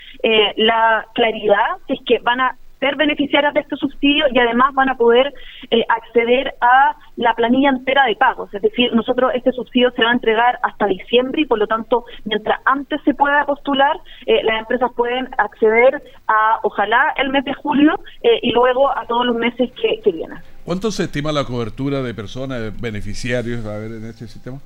la 0.56 1.04
claridad 1.14 1.78
si 1.88 1.94
es 1.94 2.00
que 2.06 2.18
van 2.20 2.40
a 2.40 2.56
ser 2.82 2.96
beneficiarias 2.96 3.54
de 3.54 3.60
este 3.60 3.76
subsidio 3.76 4.24
y 4.32 4.38
además 4.40 4.74
van 4.74 4.88
a 4.88 4.96
poder 4.96 5.32
eh, 5.70 5.84
acceder 5.88 6.52
a 6.60 6.96
la 7.14 7.32
planilla 7.34 7.68
entera 7.68 8.06
de 8.06 8.16
pagos. 8.16 8.52
Es 8.52 8.60
decir, 8.60 8.92
nosotros 8.92 9.30
este 9.36 9.52
subsidio 9.52 9.92
se 9.92 10.02
va 10.02 10.10
a 10.10 10.14
entregar 10.14 10.58
hasta 10.64 10.86
diciembre 10.86 11.42
y 11.42 11.44
por 11.44 11.60
lo 11.60 11.68
tanto, 11.68 12.04
mientras 12.24 12.58
antes 12.64 13.00
se 13.04 13.14
pueda 13.14 13.46
postular, 13.46 13.96
eh, 14.26 14.42
las 14.42 14.58
empresas 14.58 14.90
pueden 14.96 15.28
acceder 15.38 16.02
a, 16.26 16.58
ojalá, 16.64 17.14
el 17.18 17.30
mes 17.30 17.44
de 17.44 17.54
julio 17.54 18.00
eh, 18.20 18.40
y 18.42 18.50
luego 18.50 18.90
a 18.90 19.06
todos 19.06 19.26
los 19.26 19.36
meses 19.36 19.70
que, 19.80 20.00
que 20.02 20.10
vienen. 20.10 20.38
¿Cuánto 20.64 20.90
se 20.90 21.04
estima 21.04 21.30
la 21.30 21.44
cobertura 21.44 22.02
de 22.02 22.14
personas, 22.14 22.60
de 22.60 22.70
beneficiarios 22.70 23.64
a 23.64 23.78
ver 23.78 23.92
en 23.92 24.06
este 24.06 24.26
sistema? 24.26 24.58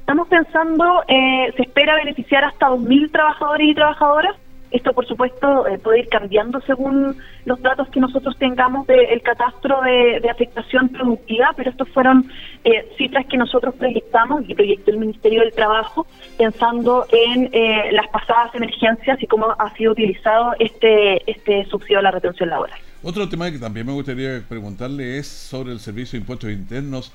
Estamos 0.00 0.28
pensando, 0.28 1.02
se 1.08 1.62
espera 1.62 1.96
beneficiar 1.96 2.44
hasta 2.44 2.68
2.000 2.68 3.10
trabajadores 3.10 3.68
y 3.68 3.74
trabajadoras 3.74 4.36
esto, 4.74 4.92
por 4.92 5.06
supuesto, 5.06 5.68
eh, 5.68 5.78
puede 5.78 6.00
ir 6.00 6.08
cambiando 6.08 6.60
según 6.62 7.16
los 7.44 7.62
datos 7.62 7.88
que 7.90 8.00
nosotros 8.00 8.36
tengamos 8.38 8.88
del 8.88 9.22
catastro 9.22 9.80
de, 9.82 10.28
afectación 10.28 10.88
productiva, 10.88 11.52
pero 11.56 11.70
estos 11.70 11.88
fueron 11.90 12.28
eh, 12.64 12.92
cifras 12.98 13.24
que 13.26 13.36
nosotros 13.36 13.72
proyectamos 13.76 14.42
y 14.48 14.54
proyectó 14.54 14.90
el 14.90 14.98
Ministerio 14.98 15.42
del 15.42 15.52
Trabajo 15.52 16.08
pensando 16.36 17.06
en 17.12 17.50
eh, 17.52 17.92
las 17.92 18.08
pasadas 18.08 18.52
emergencias 18.56 19.22
y 19.22 19.28
cómo 19.28 19.54
ha 19.56 19.72
sido 19.76 19.92
utilizado 19.92 20.54
este, 20.58 21.30
este 21.30 21.64
subsidio 21.66 22.00
a 22.00 22.02
la 22.02 22.10
retención 22.10 22.48
laboral. 22.48 22.78
Otro 23.04 23.28
tema 23.28 23.52
que 23.52 23.60
también 23.60 23.86
me 23.86 23.92
gustaría 23.92 24.42
preguntarle 24.48 25.18
es 25.18 25.28
sobre 25.28 25.70
el 25.70 25.78
Servicio 25.78 26.18
de 26.18 26.22
Impuestos 26.22 26.50
Internos. 26.50 27.12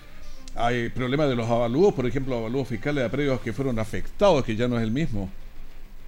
Hay 0.56 0.88
problemas 0.88 1.28
de 1.28 1.36
los 1.36 1.50
avalúos, 1.50 1.94
por 1.94 2.06
ejemplo, 2.06 2.38
avalúos 2.38 2.70
fiscales 2.70 3.04
de 3.04 3.10
predios 3.10 3.42
que 3.42 3.52
fueron 3.52 3.80
afectados, 3.80 4.46
que 4.46 4.56
ya 4.56 4.70
no 4.70 4.78
es 4.78 4.84
el 4.84 4.92
mismo. 4.92 5.30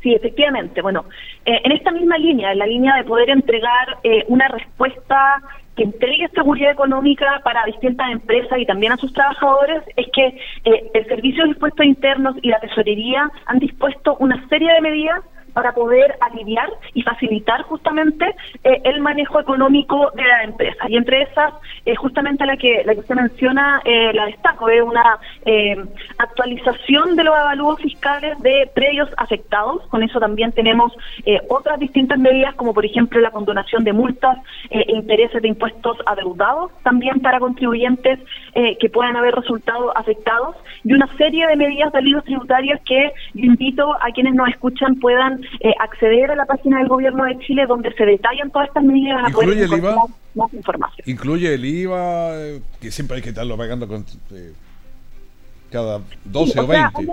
Sí, 0.01 0.13
efectivamente. 0.15 0.81
Bueno, 0.81 1.05
eh, 1.45 1.61
en 1.63 1.71
esta 1.71 1.91
misma 1.91 2.17
línea, 2.17 2.51
en 2.51 2.59
la 2.59 2.65
línea 2.65 2.95
de 2.95 3.03
poder 3.03 3.29
entregar 3.29 3.99
eh, 4.03 4.25
una 4.27 4.47
respuesta 4.47 5.41
que 5.75 5.83
entregue 5.83 6.27
seguridad 6.29 6.71
económica 6.71 7.39
para 7.43 7.65
distintas 7.65 8.11
empresas 8.11 8.59
y 8.59 8.65
también 8.65 8.93
a 8.93 8.97
sus 8.97 9.13
trabajadores, 9.13 9.83
es 9.95 10.07
que 10.11 10.25
eh, 10.65 10.91
el 10.93 11.05
Servicio 11.05 11.43
de 11.43 11.51
Impuestos 11.51 11.85
Internos 11.85 12.35
y 12.41 12.49
la 12.49 12.59
Tesorería 12.59 13.29
han 13.45 13.59
dispuesto 13.59 14.17
una 14.19 14.47
serie 14.49 14.73
de 14.73 14.81
medidas 14.81 15.21
para 15.53 15.73
poder 15.73 16.15
aliviar 16.21 16.69
y 16.93 17.01
facilitar 17.01 17.61
justamente 17.63 18.35
eh, 18.63 18.81
el 18.83 19.01
manejo 19.01 19.39
económico 19.39 20.11
de 20.15 20.23
la 20.23 20.43
empresa. 20.43 20.85
Y 20.89 20.97
entre 20.97 21.23
esas, 21.23 21.53
eh, 21.85 21.95
justamente 21.95 22.45
la 22.45 22.57
que, 22.57 22.83
la 22.85 22.93
que 22.93 23.01
usted 23.01 23.15
menciona, 23.15 23.81
eh, 23.85 24.11
la 24.13 24.25
destaco, 24.25 24.69
es 24.69 24.81
una 24.81 25.19
actualización 26.17 27.15
de 27.15 27.23
los 27.23 27.35
avalúos 27.35 27.79
fiscales 27.79 28.39
de 28.41 28.69
predios 28.73 29.09
afectados. 29.17 29.85
Con 29.87 30.03
eso 30.03 30.19
también 30.19 30.51
tenemos 30.51 30.93
otras 31.49 31.79
distintas 31.79 32.19
medidas, 32.19 32.53
como 32.55 32.73
por 32.73 32.85
ejemplo 32.85 33.19
la 33.19 33.31
condonación 33.31 33.83
de 33.83 33.93
multas 33.93 34.37
e 34.69 34.85
intereses 34.93 35.41
de 35.41 35.47
impuestos 35.47 35.97
adeudados, 36.05 36.71
también 36.83 37.19
para 37.21 37.39
contribuyentes 37.39 38.19
que 38.53 38.89
puedan 38.89 39.15
haber 39.15 39.35
resultado 39.35 39.95
afectados, 39.97 40.55
y 40.83 40.93
una 40.93 41.07
serie 41.17 41.47
de 41.47 41.55
medidas 41.55 41.91
de 41.91 41.99
alivios 41.99 42.23
tributarios 42.23 42.79
que 42.85 43.11
yo 43.33 43.45
invito 43.45 43.93
a 44.01 44.11
quienes 44.11 44.33
nos 44.33 44.49
escuchan 44.49 44.95
puedan 44.95 45.40
eh, 45.59 45.73
acceder 45.79 46.31
a 46.31 46.35
la 46.35 46.45
página 46.45 46.79
del 46.79 46.87
gobierno 46.87 47.25
de 47.25 47.37
Chile 47.39 47.65
donde 47.67 47.93
se 47.93 48.05
detallan 48.05 48.51
todas 48.51 48.67
estas 48.67 48.83
medidas 48.83 49.23
a 49.25 49.29
poder 49.29 49.57
encontrar 49.57 49.95
más 50.35 50.53
información. 50.53 51.03
¿Incluye 51.05 51.53
el 51.53 51.65
IVA 51.65 52.33
que 52.79 52.91
siempre 52.91 53.17
hay 53.17 53.23
que 53.23 53.29
estarlo 53.29 53.57
pagando 53.57 53.87
con... 53.87 54.05
Eh, 54.31 54.53
cada 55.71 56.01
12 56.25 56.59
o, 56.59 56.67
20. 56.67 57.07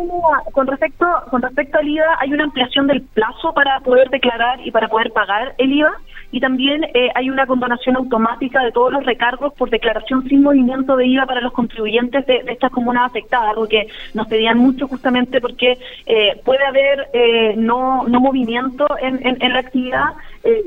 con 0.53 0.67
respecto 0.67 1.07
con 1.31 1.41
respecto 1.41 1.79
al 1.79 1.89
IVA 1.89 2.19
hay 2.19 2.33
una 2.33 2.43
ampliación 2.43 2.89
del 2.89 3.03
plazo 3.03 3.55
para 3.55 3.79
poder 3.81 4.11
declarar 4.11 4.67
y 4.67 4.73
para 4.73 4.89
poder 4.89 5.13
pagar 5.13 5.55
el 5.59 5.73
IVA 5.73 5.93
y 6.31 6.41
también 6.41 6.85
eh, 6.85 7.11
hay 7.15 7.31
una 7.31 7.47
condonación 7.47 7.97
automática 7.97 8.63
de 8.63 8.73
todos 8.73 8.93
los 8.93 9.05
recargos 9.05 9.55
por 9.55 9.71
declaración 9.71 10.29
sin 10.29 10.43
movimiento 10.43 10.97
de 10.97 11.07
IVA 11.07 11.27
para 11.27 11.41
los 11.41 11.53
contribuyentes 11.53 12.27
de, 12.27 12.45
estas 12.49 12.71
comunas 12.71 13.07
afectadas, 13.07 13.51
algo 13.51 13.67
que 13.67 13.89
nos 14.15 14.27
pedían 14.27 14.59
mucho 14.59 14.87
justamente 14.89 15.41
porque 15.41 15.79
eh, 16.07 16.41
puede 16.45 16.65
haber 16.65 17.09
eh, 17.15 17.55
no, 17.57 18.07
no 18.09 18.21
movimiento 18.21 18.87
en, 19.01 19.21
en, 19.23 19.53
la 19.53 19.61
actividad 19.61 20.15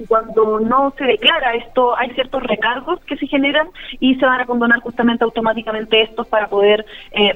cuando 0.08 0.60
no 0.60 0.94
se 0.98 1.06
declara 1.06 1.56
esto 1.56 1.98
hay 1.98 2.10
ciertos 2.12 2.44
recargos 2.44 3.00
que 3.06 3.15
se 3.18 3.27
generan 3.27 3.68
y 4.00 4.15
se 4.15 4.25
van 4.25 4.41
a 4.41 4.46
condonar 4.46 4.80
justamente 4.80 5.24
automáticamente 5.24 6.01
estos 6.01 6.27
para 6.27 6.48
poder 6.50 6.86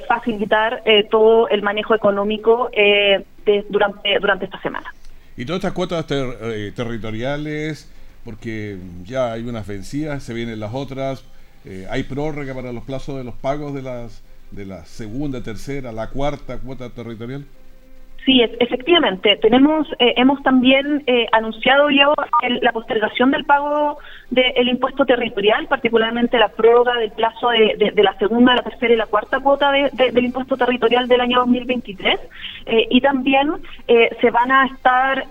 facilitar 0.08 0.84
todo 1.10 1.48
el 1.50 1.62
manejo 1.62 1.96
económico 1.96 2.70
durante, 3.70 4.20
durante 4.20 4.46
esta 4.46 4.62
semana. 4.62 4.94
Y 5.38 5.46
todas 5.46 5.60
estas 5.60 5.74
cuotas 5.74 6.06
territoriales 6.08 7.95
porque 8.26 8.78
ya 9.06 9.32
hay 9.32 9.44
unas 9.44 9.66
vencidas, 9.66 10.24
se 10.24 10.34
vienen 10.34 10.60
las 10.60 10.74
otras, 10.74 11.24
eh, 11.64 11.88
hay 11.90 12.04
prórroga 12.04 12.54
para 12.54 12.74
los 12.74 12.84
plazos 12.84 13.18
de 13.18 13.24
los 13.24 13.36
pagos 13.36 13.74
de 13.74 13.84
las 13.84 14.22
de 14.52 14.66
la 14.66 14.86
segunda, 14.86 15.42
tercera, 15.42 15.92
la 15.92 16.10
cuarta 16.10 16.58
cuota 16.58 16.90
territorial. 16.90 17.46
Sí, 18.26 18.42
efectivamente. 18.42 19.38
Tenemos, 19.38 19.88
eh, 20.00 20.16
hemos 20.18 20.42
también 20.42 21.04
eh, 21.06 21.28
anunciado 21.32 21.92
ya 21.92 22.08
la 22.62 22.72
postergación 22.72 23.30
del 23.30 23.46
pago 23.46 24.00
del 24.32 24.68
impuesto 24.68 25.06
territorial, 25.06 25.68
particularmente 25.68 26.40
la 26.40 26.48
prórroga 26.48 26.96
del 26.96 27.12
plazo 27.12 27.50
de, 27.50 27.94
la 27.96 28.18
segunda, 28.18 28.56
la 28.56 28.64
tercera 28.64 28.94
y 28.96 28.98
la 28.98 29.06
cuarta 29.06 29.40
cuota 29.40 29.72
del 29.72 30.26
impuesto 30.26 30.58
territorial 30.58 31.08
del 31.08 31.22
año 31.22 31.38
2023. 31.42 32.20
Eh, 32.66 32.88
y 32.90 33.00
también 33.02 33.52
se 33.86 34.32
van 34.32 34.52
a 34.52 34.66
estar 34.66 35.26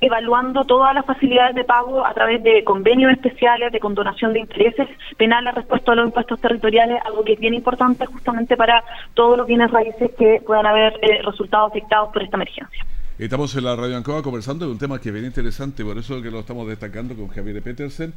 evaluando 0.00 0.64
todas 0.64 0.92
las 0.94 1.06
facilidades 1.06 1.54
de 1.54 1.62
pago 1.62 2.04
a 2.04 2.12
través 2.14 2.42
de 2.42 2.64
convenios 2.64 3.12
especiales, 3.12 3.70
de 3.70 3.78
condonación 3.78 4.32
de 4.32 4.40
intereses 4.40 4.88
penales 5.16 5.54
respecto 5.54 5.92
a 5.92 5.94
los 5.94 6.06
impuestos 6.06 6.40
territoriales, 6.40 7.00
algo 7.04 7.22
que 7.22 7.34
es 7.34 7.40
bien 7.40 7.54
importante 7.54 8.06
justamente 8.06 8.56
para 8.56 8.82
todos 9.14 9.38
los 9.38 9.46
bienes 9.46 9.70
raíces 9.70 10.10
que 10.18 10.42
puedan 10.44 10.66
haber 10.66 10.94
resultado 11.24 11.66
afectados 11.66 12.07
por 12.12 12.22
esta 12.22 12.36
emergencia. 12.36 12.84
Estamos 13.18 13.54
en 13.56 13.64
la 13.64 13.74
Radio 13.74 13.96
Ancoa 13.96 14.22
conversando 14.22 14.66
de 14.66 14.72
un 14.72 14.78
tema 14.78 15.00
que 15.00 15.08
es 15.08 15.12
bien 15.12 15.26
interesante, 15.26 15.84
por 15.84 15.98
eso 15.98 16.22
que 16.22 16.30
lo 16.30 16.40
estamos 16.40 16.68
destacando 16.68 17.16
con 17.16 17.28
Javier 17.28 17.62
Petersen, 17.62 18.14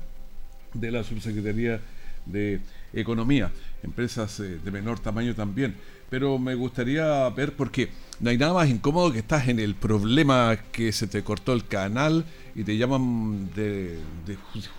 de 0.74 0.91
la 0.91 1.03
Subsecretaría 1.03 1.79
de 2.25 2.62
Economía, 2.93 3.51
empresas 3.83 4.39
eh, 4.41 4.60
de 4.63 4.71
menor 4.71 5.00
tamaño 5.00 5.33
también. 5.33 5.75
Pero 6.10 6.38
me 6.38 6.55
gustaría 6.55 7.27
ver, 7.29 7.53
porque 7.55 7.89
no 8.19 8.29
hay 8.29 8.38
nada 8.38 8.53
más 8.53 8.69
incómodo 8.69 9.12
que 9.13 9.19
estás 9.19 9.48
en 9.48 9.60
el 9.60 9.75
problema 9.75 10.57
que 10.71 10.91
se 10.91 11.07
te 11.07 11.24
cortó 11.24 11.53
el 11.53 11.65
canal 11.65 12.25
y 12.53 12.63
te 12.63 12.77
llaman 12.77 13.50
de, 13.55 13.98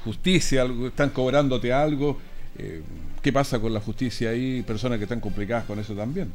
justicia, 0.04 0.64
están 0.86 1.10
cobrándote 1.10 1.72
algo. 1.72 2.18
Eh, 2.58 2.82
¿Qué 3.22 3.32
pasa 3.32 3.58
con 3.60 3.72
la 3.72 3.80
justicia 3.80 4.30
ahí? 4.30 4.62
Personas 4.62 4.98
que 4.98 5.04
están 5.04 5.20
complicadas 5.20 5.64
con 5.64 5.78
eso 5.78 5.94
también. 5.94 6.32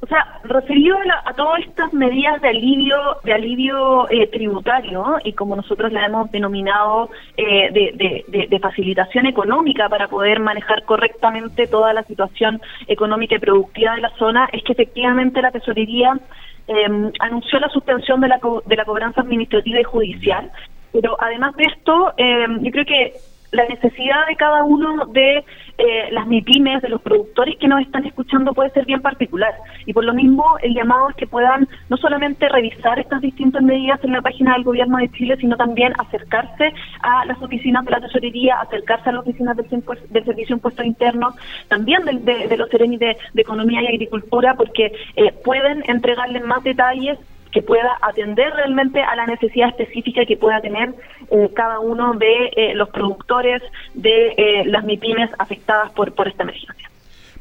O 0.00 0.06
sea, 0.06 0.40
referido 0.44 0.96
a, 1.24 1.32
todas 1.34 1.60
estas 1.60 1.92
medidas 1.92 2.40
de 2.40 2.48
alivio 2.48 2.96
de 3.24 3.32
alivio 3.32 4.08
eh, 4.10 4.28
tributario 4.28 5.16
y 5.24 5.32
como 5.32 5.56
nosotros 5.56 5.92
la 5.92 6.06
hemos 6.06 6.30
denominado 6.30 7.10
eh, 7.36 7.70
de, 7.72 8.58
facilitación 8.60 9.26
económica 9.26 9.88
para 9.88 10.08
poder 10.08 10.40
manejar 10.40 10.84
correctamente 10.84 11.66
toda 11.66 11.92
la 11.92 12.02
situación 12.04 12.60
económica 12.86 13.36
y 13.36 13.38
productiva 13.38 13.94
de 13.94 14.02
la 14.02 14.10
zona, 14.18 14.48
es 14.52 14.62
que 14.62 14.72
efectivamente 14.72 15.42
la 15.42 15.50
tesorería 15.50 16.18
em, 16.66 17.10
anunció 17.20 17.58
la 17.58 17.68
suspensión 17.68 18.20
de 18.20 18.28
la, 18.28 18.40
de 18.66 18.76
la 18.76 18.84
cobranza 18.84 19.20
administrativa 19.22 19.80
y 19.80 19.84
judicial. 19.84 20.50
Pero 20.92 21.16
además 21.20 21.54
de 21.56 21.64
esto, 21.64 22.12
em, 22.16 22.62
yo 22.62 22.70
creo 22.70 22.84
que 22.84 23.12
la 23.52 23.66
necesidad 23.66 24.26
de 24.28 24.36
cada 24.36 24.64
uno 24.64 25.06
de 25.06 25.44
eh, 25.78 26.10
las 26.10 26.26
MIPIMES, 26.26 26.82
de 26.82 26.88
los 26.88 27.00
productores 27.00 27.56
que 27.56 27.68
nos 27.68 27.80
están 27.80 28.04
escuchando 28.04 28.52
puede 28.52 28.70
ser 28.70 28.84
bien 28.84 29.00
particular. 29.00 29.54
Y 29.86 29.92
por 29.92 30.04
lo 30.04 30.12
mismo, 30.12 30.44
el 30.62 30.74
llamado 30.74 31.10
es 31.10 31.16
que 31.16 31.26
puedan 31.26 31.68
no 31.88 31.96
solamente 31.96 32.48
revisar 32.48 32.98
estas 32.98 33.20
distintas 33.20 33.62
medidas 33.62 34.02
en 34.02 34.12
la 34.12 34.20
página 34.20 34.54
del 34.54 34.64
Gobierno 34.64 34.98
de 34.98 35.10
Chile, 35.10 35.36
sino 35.40 35.56
también 35.56 35.92
acercarse 35.98 36.72
a 37.00 37.24
las 37.26 37.40
oficinas 37.40 37.84
de 37.84 37.90
la 37.92 38.00
Tesorería, 38.00 38.60
acercarse 38.60 39.08
a 39.08 39.12
las 39.12 39.22
oficinas 39.22 39.56
del, 39.56 39.68
Servicio 39.68 40.48
de 40.48 40.52
Impuestos 40.54 40.84
Internos, 40.84 41.34
también 41.68 42.04
de, 42.04 42.56
los 42.56 42.68
serenis 42.70 42.98
de, 42.98 43.16
Economía 43.36 43.82
y 43.82 43.86
Agricultura, 43.86 44.54
porque 44.54 44.92
eh, 45.16 45.32
pueden 45.44 45.82
entregarles 45.86 46.44
más 46.44 46.62
detalles 46.64 47.18
que 47.52 47.62
pueda 47.62 47.98
atender 48.02 48.52
realmente 48.54 49.00
a 49.02 49.16
la 49.16 49.26
necesidad 49.26 49.68
específica 49.68 50.24
que 50.26 50.36
pueda 50.36 50.60
tener 50.60 50.94
eh, 51.30 51.50
cada 51.54 51.80
uno 51.80 52.14
de 52.14 52.46
eh, 52.56 52.74
los 52.74 52.88
productores 52.90 53.62
de 53.94 54.34
eh, 54.36 54.64
las 54.66 54.84
MIPIMES 54.84 55.30
afectadas 55.38 55.92
por, 55.92 56.14
por 56.14 56.28
esta 56.28 56.42
emergencia. 56.42 56.90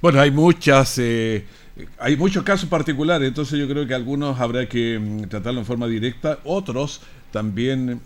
Bueno, 0.02 0.22
hay 0.22 0.32
muchas, 0.32 1.00
hay 1.00 2.18
muchos 2.18 2.44
casos 2.44 2.70
particulares, 2.70 3.28
entonces 3.28 3.60
yo 3.60 3.68
creo 3.68 3.88
que 3.88 3.96
algunos 3.96 4.40
habrá 4.40 4.68
que 4.68 5.00
mm, 5.00 5.24
tratarlo 5.24 5.60
en 5.60 5.66
forma 5.66 5.88
directa, 5.88 6.40
otros 6.44 7.02
también, 7.32 8.00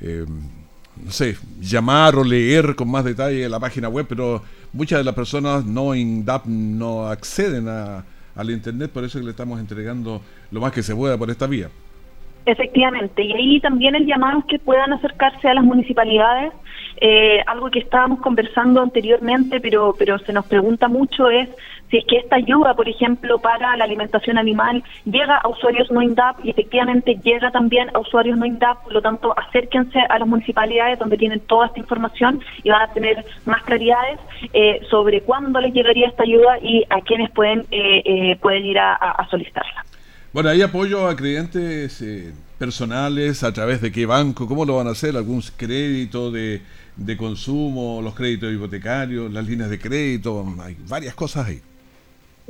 no 0.00 1.10
sé, 1.10 1.36
llamar 1.60 2.14
o 2.16 2.24
leer 2.24 2.74
con 2.76 2.90
más 2.90 3.04
detalle 3.04 3.48
la 3.48 3.58
página 3.58 3.88
web, 3.88 4.06
pero 4.08 4.42
muchas 4.72 4.98
de 4.98 5.04
las 5.04 5.14
personas 5.14 5.64
no 5.64 5.94
INDAP 5.94 6.46
no 6.46 7.08
acceden 7.08 7.68
a 7.68 8.04
al 8.34 8.50
Internet, 8.50 8.90
por 8.90 9.04
eso 9.04 9.18
que 9.18 9.24
le 9.24 9.30
estamos 9.30 9.60
entregando 9.60 10.20
lo 10.50 10.60
más 10.60 10.72
que 10.72 10.82
se 10.82 10.94
pueda 10.94 11.16
por 11.18 11.30
esta 11.30 11.46
vía. 11.46 11.68
Efectivamente, 12.46 13.22
y 13.22 13.32
ahí 13.32 13.60
también 13.60 13.94
el 13.94 14.06
llamado 14.06 14.38
es 14.38 14.44
que 14.46 14.58
puedan 14.58 14.92
acercarse 14.92 15.48
a 15.48 15.54
las 15.54 15.64
municipalidades. 15.64 16.52
Eh, 17.02 17.40
algo 17.46 17.70
que 17.70 17.80
estábamos 17.80 18.20
conversando 18.20 18.80
anteriormente, 18.80 19.60
pero, 19.60 19.94
pero 19.98 20.18
se 20.18 20.32
nos 20.32 20.46
pregunta 20.46 20.88
mucho 20.88 21.30
es 21.30 21.48
si 21.90 21.98
es 21.98 22.04
que 22.06 22.18
esta 22.18 22.36
ayuda, 22.36 22.74
por 22.74 22.88
ejemplo, 22.88 23.38
para 23.38 23.76
la 23.76 23.84
alimentación 23.84 24.38
animal 24.38 24.82
llega 25.04 25.36
a 25.36 25.48
usuarios 25.48 25.90
no 25.90 26.02
INDAP 26.02 26.44
y 26.44 26.50
efectivamente 26.50 27.18
llega 27.22 27.50
también 27.50 27.88
a 27.94 27.98
usuarios 27.98 28.38
no 28.38 28.46
INDAP, 28.46 28.84
por 28.84 28.92
lo 28.92 29.02
tanto, 29.02 29.34
acérquense 29.38 29.98
a 29.98 30.18
las 30.18 30.28
municipalidades 30.28 30.98
donde 30.98 31.16
tienen 31.16 31.40
toda 31.40 31.66
esta 31.66 31.80
información 31.80 32.40
y 32.62 32.70
van 32.70 32.82
a 32.82 32.92
tener 32.92 33.24
más 33.44 33.62
claridades 33.64 34.18
eh, 34.52 34.80
sobre 34.88 35.22
cuándo 35.22 35.60
les 35.60 35.72
llegaría 35.74 36.08
esta 36.08 36.22
ayuda 36.22 36.58
y 36.62 36.84
a 36.90 37.00
quienes 37.00 37.30
pueden, 37.30 37.66
eh, 37.70 38.36
pueden 38.40 38.64
ir 38.64 38.78
a 38.78 39.26
solicitarla. 39.30 39.84
Bueno, 40.32 40.48
¿hay 40.50 40.62
apoyo 40.62 41.08
a 41.08 41.16
clientes 41.16 42.00
eh, 42.02 42.32
personales 42.56 43.42
a 43.42 43.52
través 43.52 43.80
de 43.80 43.90
qué 43.90 44.06
banco? 44.06 44.46
¿Cómo 44.46 44.64
lo 44.64 44.76
van 44.76 44.86
a 44.86 44.90
hacer? 44.90 45.16
¿Algún 45.16 45.42
crédito 45.56 46.30
de, 46.30 46.62
de 46.94 47.16
consumo, 47.16 48.00
los 48.00 48.14
créditos 48.14 48.52
hipotecarios, 48.52 49.32
las 49.32 49.44
líneas 49.44 49.70
de 49.70 49.80
crédito? 49.80 50.46
Hay 50.62 50.76
varias 50.88 51.16
cosas 51.16 51.48
ahí. 51.48 51.60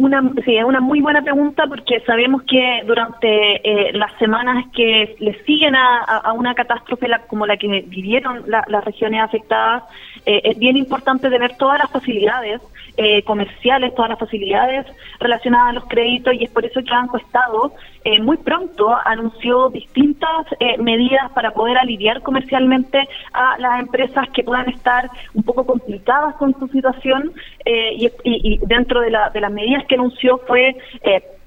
Una, 0.00 0.22
sí, 0.46 0.56
es 0.56 0.64
una 0.64 0.80
muy 0.80 1.02
buena 1.02 1.20
pregunta 1.20 1.66
porque 1.66 2.00
sabemos 2.06 2.42
que 2.44 2.82
durante 2.86 3.28
eh, 3.28 3.92
las 3.92 4.10
semanas 4.18 4.64
que 4.74 5.14
le 5.18 5.44
siguen 5.44 5.76
a, 5.76 6.32
una 6.32 6.54
catástrofe 6.54 7.06
como 7.28 7.46
la 7.46 7.58
que 7.58 7.68
vivieron 7.86 8.44
las 8.46 8.82
regiones 8.82 9.20
afectadas, 9.22 9.82
eh, 10.24 10.40
es 10.42 10.58
bien 10.58 10.78
importante 10.78 11.28
tener 11.28 11.54
todas 11.58 11.80
las 11.80 11.90
facilidades 11.90 12.62
eh, 13.02 13.22
comerciales, 13.22 13.94
todas 13.94 14.10
las 14.10 14.18
facilidades 14.18 14.84
relacionadas 15.20 15.70
a 15.70 15.72
los 15.72 15.86
créditos 15.86 16.34
y 16.34 16.44
es 16.44 16.50
por 16.50 16.66
eso 16.66 16.82
que 16.82 16.90
Banco 16.90 17.16
Estado 17.16 17.72
eh, 18.04 18.20
muy 18.20 18.36
pronto 18.36 18.94
anunció 19.04 19.70
distintas 19.70 20.46
eh, 20.58 20.76
medidas 20.76 21.30
para 21.32 21.52
poder 21.52 21.78
aliviar 21.78 22.20
comercialmente 22.20 22.98
a 23.32 23.56
las 23.58 23.80
empresas 23.80 24.28
que 24.34 24.42
puedan 24.42 24.68
estar 24.68 25.08
un 25.32 25.42
poco 25.44 25.64
complicadas 25.64 26.34
con 26.34 26.52
su 26.58 26.68
situación 26.68 27.32
y, 27.64 28.10
y, 28.24 28.58
dentro 28.66 29.00
de, 29.00 29.10
la, 29.10 29.30
de 29.30 29.40
las 29.40 29.52
medidas 29.52 29.84
que 29.90 29.96
anunció 29.96 30.38
fue 30.46 30.76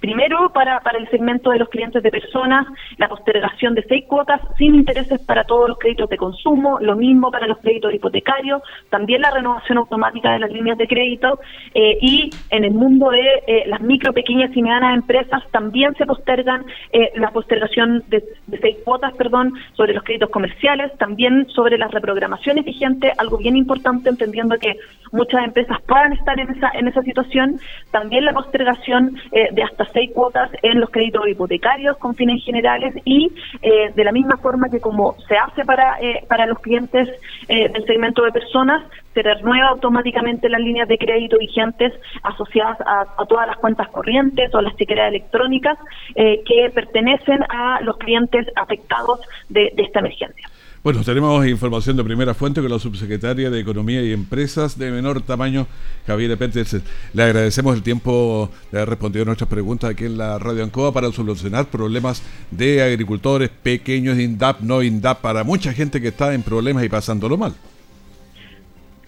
Primero, 0.04 0.52
para, 0.52 0.82
para 0.82 0.98
el 0.98 1.10
segmento 1.10 1.52
de 1.52 1.60
los 1.60 1.70
clientes 1.70 2.04
de 2.04 2.12
personas, 2.12 2.68
la 2.98 3.08
postergación 3.08 3.74
de 3.74 3.84
seis 3.84 4.04
cuotas 4.06 4.42
sin 4.58 4.76
intereses 4.76 5.22
para 5.22 5.46
todos 5.46 5.70
los 5.70 5.80
créditos 5.80 6.10
de 6.10 6.18
consumo, 6.18 6.78
lo 6.82 6.98
mismo 6.98 7.32
para 7.32 7.48
los 7.48 7.58
créditos 7.60 7.94
hipotecarios, 7.94 8.62
también 8.90 9.22
la 9.22 9.32
renovación 9.32 9.78
automática 9.78 10.34
de 10.34 10.40
las 10.40 10.52
líneas 10.52 10.78
de 10.78 10.90
crédito 10.90 11.40
eh, 11.74 11.98
y 12.02 12.30
en 12.50 12.66
el 12.66 12.74
mundo 12.74 13.12
de 13.12 13.22
eh, 13.48 13.64
las 13.68 13.80
micro, 13.80 14.12
pequeñas 14.12 14.52
y 14.54 14.62
medianas 14.62 14.94
empresas 14.94 15.42
también 15.52 15.96
se 15.96 16.06
postergan 16.06 16.66
eh, 16.92 17.14
la 17.16 17.32
postergación 17.32 18.04
de, 18.10 18.26
seis 18.60 18.76
cuotas, 18.84 19.14
perdón, 19.14 19.54
sobre 19.72 19.94
los 19.94 20.04
créditos 20.04 20.32
comerciales, 20.32 20.92
también 20.98 21.48
sobre 21.48 21.78
las 21.78 21.92
reprogramaciones 21.92 22.66
vigentes, 22.66 23.14
algo 23.18 23.38
bien 23.38 23.56
importante 23.56 24.10
entendiendo 24.10 24.58
que 24.58 24.76
muchas 25.14 25.46
empresas 25.46 25.82
puedan 25.88 26.12
estar 26.12 26.38
en 26.38 26.50
esa 26.50 26.72
en 26.74 26.90
esa 26.90 27.02
situación, 27.04 27.58
también 27.92 28.26
la 28.26 28.34
postergación 28.34 29.16
de 29.32 29.64
hasta 29.64 29.93
seis 29.94 30.12
cuotas 30.14 30.50
en 30.62 30.80
los 30.80 30.90
créditos 30.90 31.28
hipotecarios 31.28 31.98
con 31.98 32.16
fines 32.16 32.44
generales 32.44 32.94
y 33.06 33.32
eh, 33.62 33.92
de 33.96 34.04
la 34.04 34.12
misma 34.12 34.38
forma 34.38 34.70
que 34.70 34.80
como 34.80 35.16
se 35.28 35.38
hace 35.38 35.64
para, 35.64 36.00
eh, 36.02 36.24
para 36.28 36.46
los 36.46 36.60
clientes 36.60 37.10
eh, 37.48 37.70
del 37.70 37.86
segmento 37.86 38.24
de 38.24 38.32
personas, 38.32 38.84
se 39.14 39.22
renueva 39.22 39.70
automáticamente 39.70 40.50
las 40.50 40.62
líneas 40.62 40.88
de 40.88 40.98
crédito 40.98 41.38
vigentes 41.38 41.94
asociadas 42.24 42.78
a, 42.82 43.06
todas 43.28 43.48
las 43.48 43.58
cuentas 43.58 43.88
corrientes 43.90 44.54
o 44.56 44.62
las 44.62 44.76
chequeras 44.76 45.10
electrónicas 45.10 45.78
que 46.16 46.72
pertenecen 46.74 47.44
a 47.48 47.80
los 47.82 47.98
clientes 47.98 48.48
afectados 48.56 49.20
de 49.50 49.72
esta 49.78 50.00
emergencia. 50.00 50.50
Bueno, 50.84 51.02
tenemos 51.02 51.48
información 51.48 51.96
de 51.96 52.04
primera 52.04 52.34
fuente 52.34 52.60
con 52.60 52.70
la 52.70 52.78
subsecretaria 52.78 53.50
de 53.50 53.58
Economía 53.58 54.04
y 54.04 54.12
Empresas 54.12 54.78
de 54.78 54.92
menor 54.92 55.22
tamaño, 55.22 55.66
Javier 56.06 56.38
Pérez. 56.38 56.82
Le 57.14 57.24
agradecemos 57.24 57.74
el 57.74 57.82
tiempo 57.82 58.52
de 58.70 58.80
haber 58.80 58.90
respondido 58.90 59.24
a 59.24 59.28
nuestras 59.28 59.50
preguntas 59.50 59.92
aquí 59.92 60.04
en 60.04 60.18
la 60.18 60.38
Radio 60.40 60.62
Ancoa 60.62 60.92
para 60.92 61.10
solucionar 61.14 61.68
problemas 61.68 62.22
de 62.52 62.84
agricultores 62.84 63.50
pequeños, 63.50 64.20
INDAP, 64.20 64.60
no 64.60 64.84
INDAP, 64.84 65.22
para 65.22 65.46
mucha 65.46 65.72
gente 65.72 66.02
que 66.02 66.10
está 66.10 66.34
en 66.34 66.44
problemas 66.44 66.84
y 66.84 66.90
pasándolo 66.90 67.38
mal. 67.38 67.56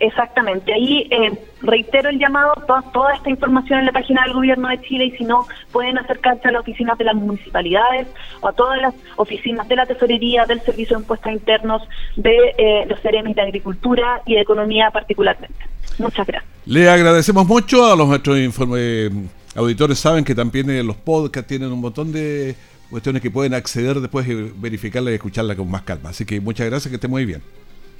Exactamente, 0.06 0.72
ahí 0.72 1.08
eh, 1.10 1.32
reitero 1.62 2.10
el 2.10 2.20
llamado, 2.20 2.54
toda, 2.68 2.84
toda 2.94 3.16
esta 3.16 3.30
información 3.30 3.80
en 3.80 3.86
la 3.88 3.92
página 3.92 4.24
del 4.24 4.34
Gobierno 4.34 4.68
de 4.68 4.80
Chile 4.82 5.06
y 5.06 5.12
si 5.18 5.24
no, 5.24 5.48
pueden 5.72 5.98
acercarse 5.98 6.48
a 6.48 6.52
las 6.52 6.62
oficinas 6.62 6.98
de 6.98 7.06
las 7.06 7.16
municipalidades 7.16 8.08
o 8.42 8.50
a 8.50 8.54
todas 8.54 8.80
las 8.82 8.94
oficinas 9.16 9.68
de 9.68 9.76
la 9.76 9.86
Tesorería, 9.86 10.46
del 10.46 10.62
Servicio 10.62 10.98
de 10.98 11.02
Impuestos 11.02 11.32
Internos, 11.32 11.82
de 12.16 12.38
eh, 12.58 12.86
los 12.88 13.02
CEREMIS 13.02 13.36
de 13.36 13.42
Agricultura 13.42 14.22
y 14.26 14.36
de 14.36 14.42
Economía 14.42 14.92
particularmente. 14.92 15.58
Muchas 15.98 16.28
gracias. 16.28 16.52
Le 16.66 16.88
agradecemos 16.88 17.48
mucho 17.48 17.92
a 17.92 17.96
los 17.96 18.08
nuestros 18.08 18.38
informes 18.38 19.12
auditores 19.56 19.98
saben 19.98 20.24
que 20.24 20.36
también 20.36 20.86
los 20.86 20.98
podcasts 20.98 21.48
tienen 21.48 21.72
un 21.72 21.82
montón 21.82 22.12
de 22.12 22.56
cuestiones 22.90 23.22
que 23.22 23.32
pueden 23.32 23.54
acceder 23.54 24.00
después 24.00 24.28
de 24.28 24.52
verificarla 24.56 25.12
y 25.12 25.16
escucharla 25.16 25.56
con 25.56 25.70
más 25.70 25.82
calma. 25.82 26.10
Así 26.10 26.26
que 26.26 26.40
muchas 26.40 26.68
gracias, 26.68 26.90
que 26.90 26.96
estén 26.96 27.12
muy 27.12 27.26
bien. 27.26 27.42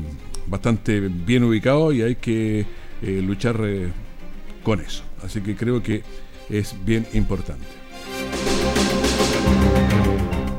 bastante 0.46 1.00
bien 1.00 1.46
ubicado 1.46 1.94
y 1.94 2.02
hay 2.02 2.16
que 2.16 2.66
eh, 3.02 3.22
luchar 3.26 3.62
eh, 3.64 3.94
con 4.62 4.82
eso. 4.82 5.04
Así 5.24 5.40
que 5.40 5.56
creo 5.56 5.82
que 5.82 6.04
es 6.50 6.76
bien 6.84 7.08
importante. 7.14 7.85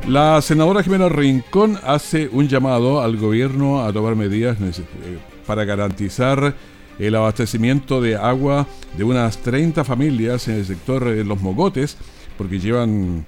La 0.09 0.41
senadora 0.41 0.85
Jimena 0.85 1.09
Rincón 1.09 1.81
hace 1.83 2.29
un 2.29 2.47
llamado 2.47 3.01
al 3.01 3.17
gobierno 3.17 3.85
a 3.85 3.93
tomar 3.93 4.15
medidas 4.15 4.57
eh, 4.61 5.19
para 5.45 5.65
garantizar 5.65 6.55
el 7.01 7.15
abastecimiento 7.17 8.01
de 8.01 8.15
agua 8.15 8.69
de 8.97 9.03
unas 9.03 9.39
30 9.39 9.83
familias 9.83 10.47
en 10.47 10.59
el 10.59 10.65
sector 10.65 11.05
de 11.05 11.25
Los 11.25 11.43
Mogotes, 11.43 11.97
porque 12.39 12.61
llevan 12.61 13.27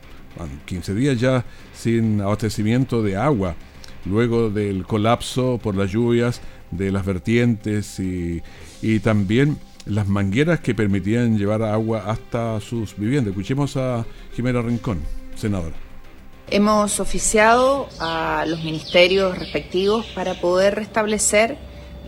15 0.67 0.95
días 0.95 1.19
ya 1.19 1.45
sin 1.75 2.21
abastecimiento 2.21 3.03
de 3.03 3.17
agua, 3.17 3.57
luego 4.05 4.49
del 4.49 4.85
colapso 4.85 5.59
por 5.61 5.75
las 5.75 5.91
lluvias 5.91 6.41
de 6.71 6.93
las 6.93 7.05
vertientes 7.05 7.99
y, 7.99 8.41
y 8.83 9.01
también 9.01 9.59
las 9.85 10.07
mangueras 10.07 10.61
que 10.61 10.77
permitían 10.77 11.39
llevar 11.39 11.61
agua 11.65 12.05
hasta 12.07 12.61
sus 12.61 12.97
viviendas. 12.97 13.33
Escuchemos 13.33 13.77
a 13.77 14.07
Jimena 14.37 14.63
Rincón, 14.63 15.01
senadora. 15.35 15.88
Hemos 16.51 16.99
oficiado 16.99 17.91
a 18.01 18.45
los 18.47 18.65
ministerios 18.65 19.39
respectivos 19.39 20.07
para 20.15 20.33
poder 20.41 20.77
restablecer 20.77 21.59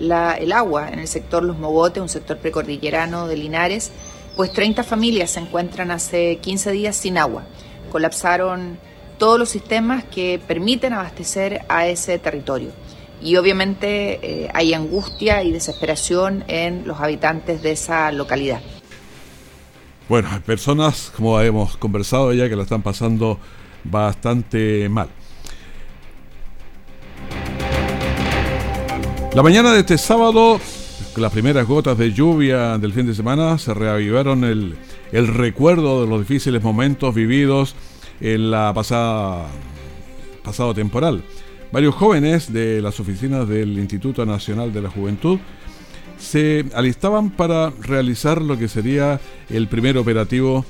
el 0.01 0.53
agua 0.53 0.89
en 0.89 0.99
el 0.99 1.09
sector 1.09 1.43
Los 1.43 1.59
Mogotes, 1.59 2.01
un 2.01 2.09
sector 2.09 2.39
precordillerano 2.39 3.29
de 3.29 3.37
Linares, 3.37 3.93
pues 4.37 4.51
30 4.53 4.83
familias 4.83 5.33
se 5.33 5.41
encuentran 5.41 5.91
hace 5.91 6.37
15 6.37 6.71
días 6.71 6.97
sin 6.97 7.19
agua. 7.19 7.45
Colapsaron 7.93 8.79
todos 9.19 9.39
los 9.39 9.51
sistemas 9.51 10.05
que 10.05 10.41
permiten 10.49 10.95
abastecer 10.95 11.61
a 11.69 11.87
ese 11.87 12.19
territorio. 12.19 12.71
Y 13.21 13.37
obviamente 13.37 14.21
eh, 14.23 14.51
hay 14.55 14.73
angustia 14.73 15.43
y 15.43 15.53
desesperación 15.53 16.45
en 16.49 16.89
los 16.89 16.99
habitantes 16.99 17.61
de 17.61 17.73
esa 17.73 18.11
localidad. 18.11 18.63
Bueno, 20.09 20.31
hay 20.33 20.41
personas, 20.41 21.13
como 21.15 21.39
hemos 21.43 21.77
conversado 21.77 22.33
ya, 22.33 22.49
que 22.49 22.57
la 22.57 22.63
están 22.63 22.81
pasando 22.81 23.39
bastante 23.85 24.89
mal. 24.89 25.09
La 29.35 29.43
mañana 29.43 29.73
de 29.73 29.81
este 29.81 29.97
sábado, 29.97 30.61
las 31.17 31.33
primeras 31.33 31.67
gotas 31.67 31.97
de 31.97 32.13
lluvia 32.13 32.79
del 32.79 32.93
fin 32.93 33.07
de 33.07 33.15
semana 33.15 33.59
se 33.59 33.73
reavivaron 33.75 34.45
el, 34.45 34.77
el 35.13 35.29
recuerdo 35.29 36.03
de 36.03 36.09
los 36.09 36.21
difíciles 36.21 36.63
momentos 36.63 37.15
vividos 37.15 37.77
en 38.21 38.51
la 38.51 38.73
pasada 38.75 39.49
pasado 40.43 40.75
temporal. 40.75 41.23
Varios 41.73 41.95
jóvenes 41.95 42.53
de 42.53 42.83
las 42.83 42.99
oficinas 42.99 43.49
del 43.49 43.79
Instituto 43.79 44.27
Nacional 44.27 44.73
de 44.73 44.83
la 44.83 44.91
Juventud 44.91 45.39
se 46.19 46.67
alistaban 46.75 47.31
para 47.31 47.71
realizar 47.71 48.43
lo 48.43 48.59
que 48.59 48.69
sería 48.69 49.21
el 49.49 49.69
primer 49.69 49.97
operativo 49.97 50.65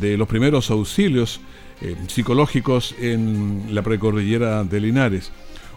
de 0.00 0.16
los 0.16 0.26
primeros 0.26 0.70
auxilios 0.70 1.40
eh, 1.80 1.96
psicológicos 2.06 2.94
en 2.98 3.66
la 3.70 3.82
precordillera 3.82 4.64
de 4.64 4.80
Linares. 4.80 5.30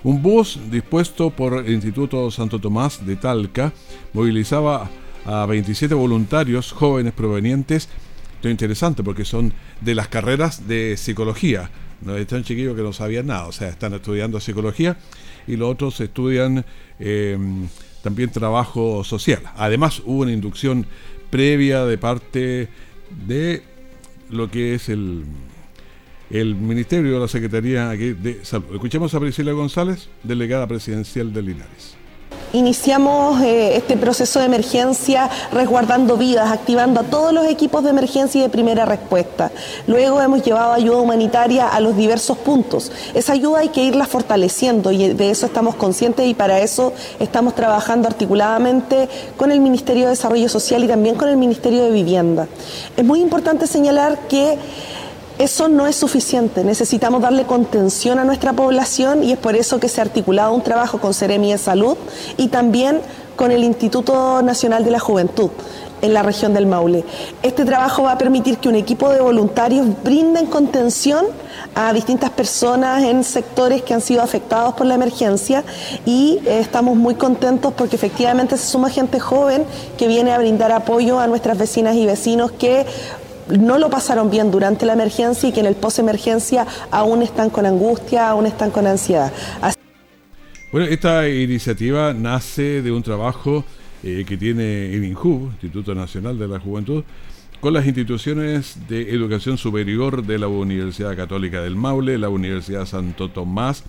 Un 0.04 0.22
bus 0.22 0.60
dispuesto 0.72 1.30
por 1.30 1.66
el 1.66 1.74
Instituto 1.74 2.32
Santo 2.32 2.60
Tomás 2.60 3.06
de 3.06 3.18
Talca 3.18 3.74
movilizaba 4.14 4.90
a 5.26 5.46
27 5.46 5.94
voluntarios 5.94 6.72
jóvenes 6.72 7.12
provenientes. 7.14 7.90
Esto 8.36 8.48
es 8.48 8.52
interesante 8.52 9.04
porque 9.04 9.26
son 9.26 9.52
de 9.82 9.96
las 9.96 10.08
carreras 10.08 10.68
de 10.68 10.96
psicología. 10.96 11.70
No 12.02 12.16
están 12.16 12.46
chiquillos 12.46 12.78
que 12.78 12.82
no 12.82 12.94
sabían 12.94 13.28
nada, 13.28 13.48
o 13.48 13.52
sea, 13.52 13.68
están 13.68 13.94
estudiando 13.94 14.40
psicología 14.40 14.98
y 15.48 15.58
los 15.58 15.70
otros 15.70 16.00
estudian 16.00 16.64
em, 16.98 17.68
también 18.02 18.30
trabajo 18.30 19.04
social. 19.04 19.42
Además, 19.58 20.02
hubo 20.06 20.22
una 20.22 20.32
inducción 20.32 20.86
previa 21.30 21.84
de 21.84 21.98
parte 21.98 22.70
de 23.28 23.64
lo 24.30 24.50
que 24.50 24.76
es 24.76 24.88
el 24.88 25.26
el 26.30 26.56
Ministerio 26.56 27.14
de 27.14 27.20
la 27.20 27.28
Secretaría 27.28 27.90
de 27.90 28.40
Salud. 28.44 28.74
Escuchemos 28.74 29.14
a 29.14 29.20
Priscila 29.20 29.52
González, 29.52 30.10
delegada 30.24 30.68
presidencial 30.68 31.34
de 31.34 31.42
Linares. 31.42 32.00
Iniciamos 32.52 33.42
eh, 33.42 33.76
este 33.78 33.96
proceso 33.96 34.40
de 34.40 34.48
emergencia 34.48 35.30
resguardando 35.52 36.18
vidas, 36.18 36.52
activando 36.52 37.02
a 37.02 37.04
todos 37.04 37.32
los 37.32 37.46
equipos 37.46 37.84
de 37.84 37.92
emergencia 37.92 38.40
y 38.40 38.42
de 38.42 38.50
primera 38.50 38.86
respuesta. 38.86 39.52
Luego 39.86 40.20
hemos 40.20 40.44
llevado 40.44 40.74
ayuda 40.74 40.98
humanitaria 40.98 41.68
a 41.68 41.80
los 41.80 41.96
diversos 41.96 42.40
puntos. 42.40 42.92
Esa 43.14 43.34
ayuda 43.34 43.60
hay 43.60 43.70
que 43.70 43.84
irla 43.84 44.08
fortaleciendo 44.08 44.92
y 44.92 45.14
de 45.14 45.30
eso 45.30 45.46
estamos 45.46 45.76
conscientes 45.76 46.26
y 46.26 46.34
para 46.34 46.60
eso 46.60 46.92
estamos 47.20 47.54
trabajando 47.54 48.08
articuladamente 48.08 49.08
con 49.38 49.52
el 49.52 49.60
Ministerio 49.60 50.06
de 50.06 50.12
Desarrollo 50.12 50.50
Social 50.50 50.84
y 50.84 50.88
también 50.88 51.16
con 51.16 51.30
el 51.30 51.38
Ministerio 51.38 51.84
de 51.84 51.92
Vivienda. 51.92 52.48
Es 52.98 53.06
muy 53.06 53.22
importante 53.22 53.68
señalar 53.68 54.28
que 54.28 54.58
eso 55.40 55.70
no 55.70 55.88
es 55.88 55.96
suficiente, 55.96 56.66
necesitamos 56.66 57.22
darle 57.22 57.46
contención 57.46 58.20
a 58.20 58.26
nuestra 58.26 58.52
población 58.52 59.24
y 59.24 59.32
es 59.32 59.38
por 59.38 59.56
eso 59.56 59.80
que 59.80 59.88
se 59.88 60.02
ha 60.02 60.04
articulado 60.04 60.54
un 60.54 60.62
trabajo 60.62 61.00
con 61.00 61.14
Ceremi 61.14 61.54
de 61.54 61.58
Salud 61.58 61.96
y 62.36 62.50
también 62.50 63.00
con 63.38 63.50
el 63.52 63.64
Instituto 63.64 64.42
Nacional 64.42 64.84
de 64.84 64.92
la 64.92 65.00
Juventud 65.00 65.50
en 66.02 66.14
la 66.14 66.24
región 66.24 66.54
del 66.54 66.66
Maule. 66.66 67.04
Este 67.44 67.66
trabajo 67.66 68.04
va 68.04 68.14
a 68.14 68.18
permitir 68.18 68.58
que 68.58 68.70
un 68.70 68.76
equipo 68.76 69.10
de 69.10 69.22
voluntarios 69.22 69.88
brinden 70.04 70.46
contención 70.46 71.26
a 71.76 71.94
distintas 71.94 72.30
personas 72.32 73.04
en 73.04 73.24
sectores 73.24 73.82
que 73.82 73.94
han 73.94 74.02
sido 74.02 74.22
afectados 74.22 74.74
por 74.74 74.86
la 74.86 74.96
emergencia 74.96 75.64
y 76.06 76.40
eh, 76.46 76.60
estamos 76.60 76.96
muy 76.96 77.16
contentos 77.16 77.74
porque 77.74 77.96
efectivamente 77.96 78.58
se 78.58 78.68
suma 78.68 78.90
gente 78.90 79.20
joven 79.20 79.64
que 79.98 80.08
viene 80.08 80.32
a 80.32 80.38
brindar 80.38 80.72
apoyo 80.72 81.20
a 81.20 81.28
nuestras 81.28 81.58
vecinas 81.58 81.96
y 81.96 82.06
vecinos 82.06 82.52
que 82.52 82.86
no 83.50 83.78
lo 83.78 83.90
pasaron 83.90 84.30
bien 84.30 84.52
durante 84.52 84.86
la 84.86 84.94
emergencia 84.94 85.50
y 85.50 85.52
que 85.52 85.60
en 85.60 85.66
el 85.66 85.76
post-emergencia 85.76 86.66
aún 86.92 87.22
están 87.22 87.50
con 87.50 87.66
angustia, 87.66 88.30
aún 88.30 88.46
están 88.46 88.72
con 88.72 88.88
ansiedad. 88.88 89.32
Bueno, 90.72 90.88
esta 90.88 91.28
iniciativa 91.28 92.14
nace 92.14 92.82
de 92.82 92.92
un 92.92 93.02
trabajo 93.02 93.64
eh, 94.04 94.24
que 94.28 94.38
tiene 94.38 94.94
el 94.94 95.04
INJU, 95.04 95.50
Instituto 95.52 95.96
Nacional 95.96 96.38
de 96.38 96.48
la 96.48 96.60
Juventud, 96.60 97.04
con 97.60 97.74
las 97.74 97.86
instituciones 97.86 98.78
de 98.88 99.14
educación 99.14 99.58
superior 99.58 100.24
de 100.24 100.38
la 100.38 100.48
Universidad 100.48 101.16
Católica 101.18 101.62
del 101.62 101.76
Maule, 101.76 102.18
la 102.18 102.30
Universidad 102.30 102.86
Santo 102.86 103.30
Tomás, 103.30 103.84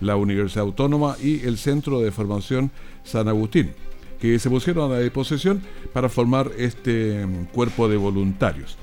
la 0.00 0.16
Universidad 0.16 0.64
Autónoma 0.64 1.16
y 1.20 1.44
el 1.44 1.58
Centro 1.58 2.00
de 2.00 2.12
Formación 2.12 2.70
San 3.02 3.28
Agustín, 3.28 3.72
que 4.20 4.38
se 4.38 4.50
pusieron 4.50 4.92
a 4.92 4.98
disposición 4.98 5.62
para 5.92 6.08
formar 6.08 6.50
este 6.58 7.26
cuerpo 7.52 7.88
de 7.88 7.96
voluntarios. 7.96 8.76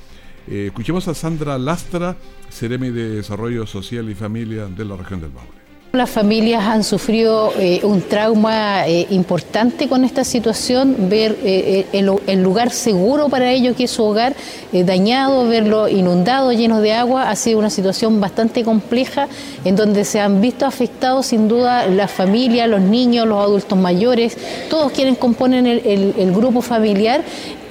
Eh, 0.47 0.65
escuchemos 0.67 1.07
a 1.07 1.13
Sandra 1.13 1.57
Lastra, 1.57 2.17
Ceremi 2.51 2.89
de 2.89 3.09
Desarrollo 3.09 3.65
Social 3.65 4.09
y 4.09 4.15
Familia 4.15 4.65
de 4.65 4.85
la 4.85 4.95
región 4.95 5.21
del 5.21 5.31
Maule. 5.31 5.63
Las 5.93 6.09
familias 6.09 6.63
han 6.63 6.83
sufrido 6.83 7.53
eh, 7.55 7.81
un 7.83 8.01
trauma 8.01 8.87
eh, 8.87 9.05
importante 9.11 9.87
con 9.87 10.03
esta 10.03 10.23
situación, 10.23 11.07
ver 11.07 11.37
el, 11.43 12.41
lugar 12.41 12.71
seguro 12.71 13.29
para 13.29 13.51
ellos 13.51 13.75
que 13.77 13.83
es 13.83 13.91
su 13.91 14.03
hogar 14.03 14.35
dañado, 14.71 15.47
verlo 15.47 15.87
inundado, 15.87 16.51
lleno 16.51 16.81
de 16.81 16.93
agua, 16.93 17.29
ha 17.29 17.35
sido 17.35 17.59
una 17.59 17.69
situación 17.69 18.19
bastante 18.19 18.63
compleja 18.63 19.27
en 19.65 19.75
donde 19.75 20.03
se 20.03 20.19
han 20.19 20.41
visto 20.41 20.65
afectados 20.65 21.27
sin 21.27 21.47
duda 21.47 21.85
las 21.85 22.09
familias, 22.09 22.67
los 22.67 22.81
niños, 22.81 23.27
los 23.27 23.43
adultos 23.43 23.77
mayores, 23.77 24.35
todos 24.71 24.91
quienes 24.93 25.19
componen 25.19 25.67
el 25.67 26.31
grupo 26.31 26.63
familiar 26.63 27.23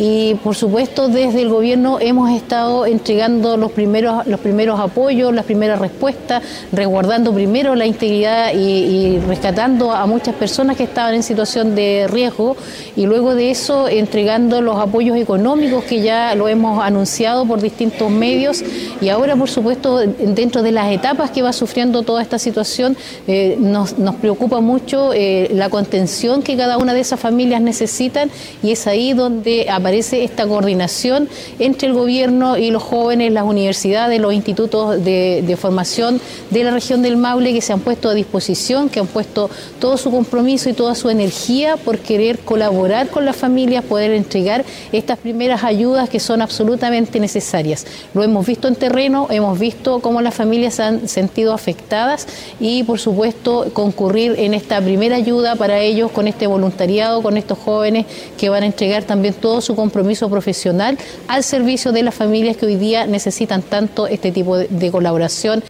y 0.04 0.34
por 0.42 0.56
supuesto 0.56 1.06
desde 1.06 1.42
el 1.42 1.48
gobierno 1.48 2.00
hemos 2.00 2.28
estado 2.32 2.86
entregando 2.86 3.56
los 3.56 3.70
primeros, 3.70 4.26
los 4.26 4.40
primeros 4.40 4.80
apoyos, 4.80 5.32
las 5.32 5.44
primeras 5.44 5.78
respuestas, 5.78 6.42
resguardando 6.72 7.32
primero 7.32 7.76
la 7.76 7.86
integridad 7.86 8.52
y, 8.52 9.20
rescatando 9.28 9.92
a 9.92 10.04
muchas 10.06 10.34
personas 10.34 10.76
que 10.76 10.82
estaban 10.82 11.14
en 11.14 11.22
situación 11.22 11.76
de 11.76 12.08
riesgo 12.10 12.56
y 12.96 13.06
luego 13.06 13.36
de 13.36 13.52
eso 13.52 13.86
entregando 13.86 14.60
los 14.60 14.76
apoyos 14.76 15.16
económicos 15.16 15.84
que 15.84 16.00
ya 16.00 16.34
lo 16.34 16.48
hemos 16.48 16.82
anunciado 16.82 17.46
por 17.46 17.60
distintos 17.60 18.10
medios. 18.10 18.64
Y 19.00 19.08
ahora 19.08 19.36
por 19.36 19.50
supuesto 19.50 19.98
dentro 19.98 20.64
de 20.64 20.72
las 20.72 20.90
etapas 20.90 21.30
que 21.30 21.42
va 21.42 21.52
sufriendo 21.52 22.02
toda 22.02 22.22
esta 22.22 22.40
situación 22.40 22.96
eh, 23.28 23.56
nos, 23.56 23.94
preocupa 24.20 24.60
mucho 24.60 25.12
eh, 25.14 25.48
la 25.52 25.70
contención 25.70 26.42
que 26.42 26.56
cada 26.56 26.76
una 26.76 26.92
de 26.92 27.00
esas 27.00 27.20
familias 27.20 27.60
necesitan 27.60 28.32
y 28.64 28.72
es 28.72 28.88
ahí 28.88 29.12
donde 29.12 29.70
aparece 29.70 29.91
esta 29.92 30.46
coordinación 30.46 31.28
entre 31.58 31.88
el 31.88 31.94
gobierno 31.94 32.56
y 32.56 32.70
los 32.70 32.82
jóvenes, 32.82 33.32
las 33.32 33.44
universidades, 33.44 34.20
los 34.20 34.32
institutos 34.32 35.02
de, 35.04 35.56
formación 35.60 36.20
de 36.50 36.64
la 36.64 36.70
región 36.70 37.02
del 37.02 37.16
Maule 37.16 37.52
que 37.52 37.60
se 37.60 37.72
han 37.72 37.80
puesto 37.80 38.08
a 38.08 38.14
disposición, 38.14 38.88
que 38.88 39.00
han 39.00 39.06
puesto 39.06 39.50
todo 39.78 39.96
su 39.96 40.10
compromiso 40.10 40.68
y 40.68 40.72
toda 40.72 40.94
su 40.94 41.10
energía 41.10 41.76
por 41.76 41.98
querer 41.98 42.38
colaborar 42.38 43.08
con 43.08 43.24
las 43.24 43.36
familias, 43.36 43.84
poder 43.84 44.12
entregar 44.12 44.64
estas 44.92 45.18
primeras 45.18 45.64
ayudas 45.64 46.08
que 46.08 46.20
son 46.20 46.42
absolutamente 46.42 47.20
necesarias. 47.20 47.86
Lo 48.14 48.22
hemos 48.22 48.46
visto 48.46 48.68
en 48.68 48.74
terreno, 48.74 49.26
hemos 49.30 49.58
visto 49.58 50.00
cómo 50.00 50.22
las 50.22 50.34
familias 50.34 50.74
se 50.74 50.82
han 50.82 51.08
sentido 51.08 51.52
afectadas 51.52 52.26
y 52.60 52.82
por 52.84 52.98
supuesto 52.98 53.66
concurrir 53.72 54.34
en 54.38 54.54
esta 54.54 54.80
primera 54.80 55.16
ayuda 55.16 55.56
para 55.56 55.78
ellos 55.78 56.10
con 56.10 56.28
este 56.28 56.46
voluntariado, 56.46 57.22
con 57.22 57.36
estos 57.36 57.58
jóvenes 57.58 58.06
que 58.38 58.48
van 58.48 58.62
a 58.62 58.66
entregar 58.66 59.04
también 59.04 59.34
todo 59.34 59.60
su 59.60 59.74
compromiso 59.82 60.30
profesional 60.30 60.96
al 61.26 61.42
servicio 61.42 61.90
de 61.90 62.04
las 62.04 62.14
familias 62.14 62.56
que 62.56 62.66
hoy 62.66 62.76
día 62.76 63.04
necesitan 63.04 63.62
tanto 63.62 64.06
este 64.06 64.30
tipo 64.30 64.56
de, 64.56 64.90
colaboración. 64.92 65.64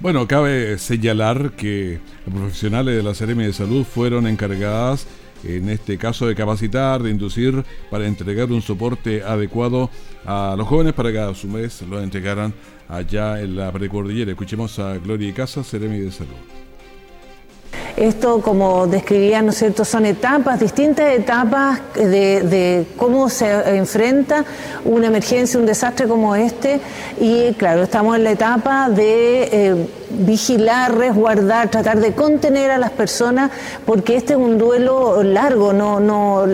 Bueno, 0.00 0.28
cabe 0.28 0.76
señalar 0.78 1.52
que 1.52 1.98
los 2.26 2.34
profesionales 2.34 2.94
de 2.94 3.02
la 3.02 3.14
Seremi 3.14 3.44
de 3.44 3.54
Salud 3.54 3.84
fueron 3.84 4.26
encargadas 4.26 5.06
en 5.44 5.70
este 5.70 5.96
caso 5.96 6.26
de 6.26 6.34
capacitar, 6.34 7.02
de 7.02 7.10
inducir, 7.10 7.64
para 7.90 8.06
entregar 8.06 8.52
un 8.52 8.60
soporte 8.60 9.22
adecuado 9.22 9.88
a 10.26 10.54
los 10.56 10.68
jóvenes 10.68 10.92
para 10.92 11.10
que 11.10 11.18
a 11.18 11.34
su 11.34 11.50
vez 11.50 11.80
lo 11.82 12.00
entregaran 12.02 12.52
allá 12.86 13.40
en 13.40 13.56
la 13.56 13.72
precordillera. 13.72 14.30
Escuchemos 14.30 14.78
a 14.78 14.98
Gloria 14.98 15.32
Casa, 15.32 15.64
Seremi 15.64 16.00
de 16.00 16.12
Salud. 16.12 16.61
Esto, 17.96 18.40
como 18.40 18.86
describía, 18.86 19.42
¿no 19.42 19.50
es 19.50 19.58
cierto?, 19.58 19.84
son 19.84 20.06
etapas, 20.06 20.60
distintas 20.60 21.12
etapas 21.12 21.80
de, 21.94 22.86
cómo 22.96 23.28
se 23.28 23.76
enfrenta 23.76 24.44
una 24.84 25.08
emergencia, 25.08 25.60
un 25.60 25.66
desastre 25.66 26.08
como 26.08 26.34
este. 26.34 26.80
Y 27.20 27.52
claro, 27.54 27.82
estamos 27.82 28.16
en 28.16 28.24
la 28.24 28.30
etapa 28.30 28.88
de 28.88 29.42
eh, 29.52 29.86
vigilar, 30.18 30.96
resguardar, 30.96 31.70
tratar 31.70 32.00
de 32.00 32.12
contener 32.12 32.70
a 32.70 32.78
las 32.78 32.90
personas, 32.90 33.50
porque 33.86 34.16
este 34.16 34.34
es 34.34 34.38
un 34.38 34.58
duelo 34.58 35.22
largo, 35.22 35.72
no, 35.72 36.00
no, 36.00 36.44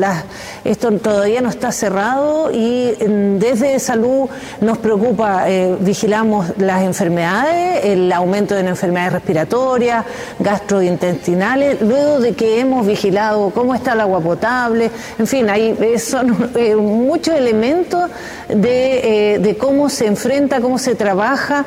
esto 0.64 0.90
todavía 0.92 1.40
no 1.40 1.48
está 1.48 1.72
cerrado 1.72 2.50
y 2.52 2.92
mm, 2.98 3.38
desde 3.38 3.78
salud 3.78 4.28
nos 4.60 4.78
preocupa, 4.78 5.48
eh, 5.48 5.76
vigilamos 5.80 6.52
las 6.58 6.82
enfermedades, 6.82 7.84
el 7.84 8.12
aumento 8.12 8.54
de 8.54 8.60
enfermedades 8.60 9.14
respiratorias, 9.14 10.04
gastrointestinales, 10.38 11.80
luego 11.80 12.20
de 12.20 12.34
que 12.34 12.60
hemos 12.60 12.86
vigilado 12.86 13.50
cómo 13.50 13.74
está 13.74 13.92
el 13.92 14.00
agua 14.00 14.20
potable, 14.20 14.90
en 15.18 15.26
fin, 15.26 15.48
hay 15.50 15.76
eh, 15.80 15.98
son 15.98 16.50
eh, 16.56 16.74
muchos 16.76 17.34
elementos 17.34 18.10
de, 18.48 19.38
de 19.40 19.56
cómo 19.56 19.88
se 19.88 20.06
enfrenta, 20.06 20.60
cómo 20.60 20.78
se 20.78 20.94
trabaja. 20.94 21.64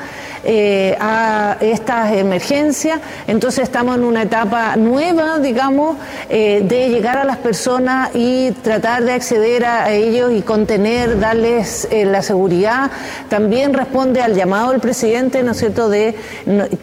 A 1.00 1.58
estas 1.82 2.14
emergencias. 2.14 3.00
Entonces 3.28 3.64
estamos 3.64 3.96
en 3.96 4.04
una 4.04 4.22
etapa 4.24 4.76
nueva, 4.76 5.40
digamos, 5.40 5.98
eh, 6.30 6.62
de 6.64 6.90
llegar 6.90 7.18
a 7.18 7.24
las 7.24 7.38
personas 7.38 8.12
y 8.14 8.52
tratar 8.52 9.04
de 9.04 9.14
acceder 9.14 9.66
a 9.66 9.92
ellos 9.92 10.32
y 10.32 10.42
contener, 10.42 11.20
darles 11.20 11.88
eh, 11.92 12.06
la 12.06 12.22
seguridad. 12.22 12.92
También 13.30 13.74
responde 13.74 14.22
al 14.22 14.36
llamado 14.36 14.72
del 14.72 14.80
presidente, 14.80 15.42
¿no 15.42 15.52
es 15.52 15.58
cierto?, 15.58 15.90
de 15.90 16.16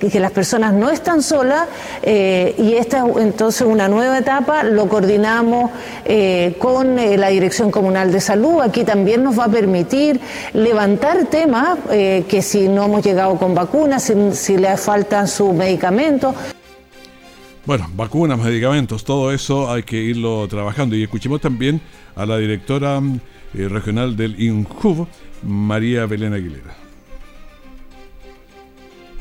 que 0.00 0.20
las 0.20 0.32
personas 0.32 0.72
no 0.72 0.90
están 0.90 1.22
solas 1.22 1.66
y 2.02 2.74
esta 2.74 2.98
es 2.98 3.16
entonces 3.18 3.66
una 3.66 3.88
nueva 3.88 4.18
etapa, 4.18 4.62
lo 4.62 4.88
coordinamos 4.88 5.70
con 6.58 6.96
la 6.96 7.28
Dirección 7.28 7.70
Comunal 7.70 8.10
de 8.10 8.20
Salud. 8.20 8.60
Aquí 8.60 8.84
también 8.84 9.22
nos 9.22 9.38
va 9.38 9.44
a 9.44 9.48
permitir 9.48 10.20
levantar 10.52 11.26
temas 11.26 11.78
que 11.88 12.42
si 12.42 12.68
no 12.68 12.84
hemos 12.86 13.04
llegado 13.04 13.36
con 13.36 13.54
vacunas, 13.54 14.10
si, 14.32 14.56
le 14.56 14.68
faltan 14.88 15.28
sus 15.28 15.52
medicamentos. 15.52 16.34
Bueno, 17.66 17.90
vacunas, 17.94 18.38
medicamentos, 18.38 19.04
todo 19.04 19.30
eso 19.32 19.70
hay 19.70 19.82
que 19.82 19.98
irlo 19.98 20.48
trabajando. 20.48 20.96
Y 20.96 21.02
escuchemos 21.02 21.42
también 21.42 21.78
a 22.16 22.24
la 22.24 22.38
directora 22.38 22.98
eh, 23.52 23.68
regional 23.68 24.16
del 24.16 24.40
INJUV, 24.40 25.06
María 25.42 26.06
Belén 26.06 26.32
Aguilera. 26.32 26.87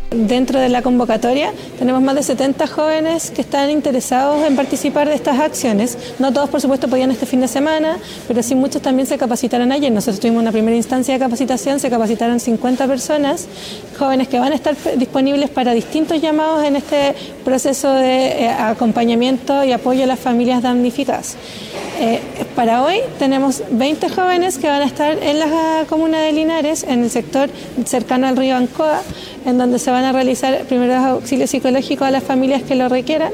Dentro 0.09 0.57
de 0.57 0.69
la 0.69 0.81
convocatoria 0.81 1.51
tenemos 1.77 2.01
más 2.01 2.15
de 2.15 2.23
70 2.23 2.65
jóvenes 2.67 3.29
que 3.29 3.41
están 3.41 3.69
interesados 3.69 4.41
en 4.47 4.55
participar 4.55 5.09
de 5.09 5.15
estas 5.15 5.37
acciones. 5.37 5.97
No 6.17 6.31
todos, 6.31 6.49
por 6.49 6.61
supuesto, 6.61 6.87
podían 6.87 7.11
este 7.11 7.25
fin 7.25 7.41
de 7.41 7.49
semana, 7.49 7.97
pero 8.25 8.41
sí 8.41 8.55
muchos 8.55 8.81
también 8.81 9.05
se 9.05 9.17
capacitaron 9.17 9.69
ayer. 9.73 9.91
Nosotros 9.91 10.21
tuvimos 10.21 10.41
una 10.41 10.53
primera 10.53 10.77
instancia 10.77 11.13
de 11.13 11.19
capacitación, 11.19 11.81
se 11.81 11.89
capacitaron 11.89 12.39
50 12.39 12.87
personas, 12.87 13.47
jóvenes 13.99 14.29
que 14.29 14.39
van 14.39 14.53
a 14.53 14.55
estar 14.55 14.77
disponibles 14.95 15.49
para 15.49 15.73
distintos 15.73 16.21
llamados 16.21 16.63
en 16.63 16.77
este 16.77 17.13
proceso 17.43 17.91
de 17.91 18.45
eh, 18.45 18.49
acompañamiento 18.49 19.65
y 19.65 19.73
apoyo 19.73 20.05
a 20.05 20.07
las 20.07 20.19
familias 20.19 20.63
damnificadas. 20.63 21.35
Eh, 21.99 22.21
para 22.55 22.83
hoy 22.83 22.99
tenemos 23.17 23.63
20 23.71 24.09
jóvenes 24.09 24.59
que 24.59 24.67
van 24.67 24.83
a 24.83 24.85
estar 24.85 25.17
en 25.17 25.39
la 25.39 25.83
comuna 25.89 26.19
de 26.19 26.31
Linares, 26.31 26.83
en 26.83 27.03
el 27.03 27.09
sector 27.09 27.49
cercano 27.85 28.27
al 28.27 28.37
río 28.37 28.55
Ancoa, 28.55 29.01
en 29.45 29.57
donde 29.57 29.79
se 29.79 29.89
van 29.89 30.03
a 30.03 30.11
realizar 30.11 30.63
primeros 30.65 30.97
auxilios 30.97 31.49
psicológicos 31.49 32.07
a 32.07 32.11
las 32.11 32.23
familias 32.23 32.61
que 32.61 32.75
lo 32.75 32.87
requieran. 32.87 33.31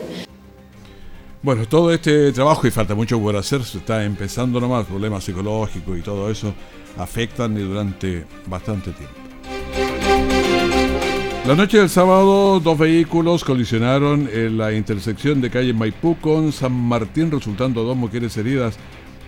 Bueno, 1.41 1.67
todo 1.67 1.91
este 1.91 2.32
trabajo, 2.32 2.65
y 2.65 2.71
falta 2.71 2.95
mucho 2.95 3.19
por 3.19 3.36
hacer, 3.36 3.65
se 3.65 3.80
está 3.80 4.06
empezando 4.06 4.62
nomás, 4.62 4.86
problemas 4.86 5.26
psicológicos 5.26 5.97
y 5.99 6.02
todo 6.02 6.32
eso 6.32 6.54
afectan 6.97 7.54
durante 7.56 8.26
bastante 8.45 8.91
tiempo. 8.91 9.23
La 11.46 11.56
noche 11.56 11.78
del 11.78 11.90
sábado, 11.90 12.62
dos 12.62 12.78
vehículos 12.78 13.44
colisionaron 13.44 14.30
en 14.32 14.58
la 14.58 14.72
intersección 14.72 15.42
de 15.42 15.50
calle 15.50 15.74
Maipú 15.74 16.16
con 16.22 16.54
San 16.54 16.72
Martín, 16.72 17.32
resultando 17.32 17.84
dos 17.84 17.98
mujeres 17.98 18.38
heridas, 18.38 18.78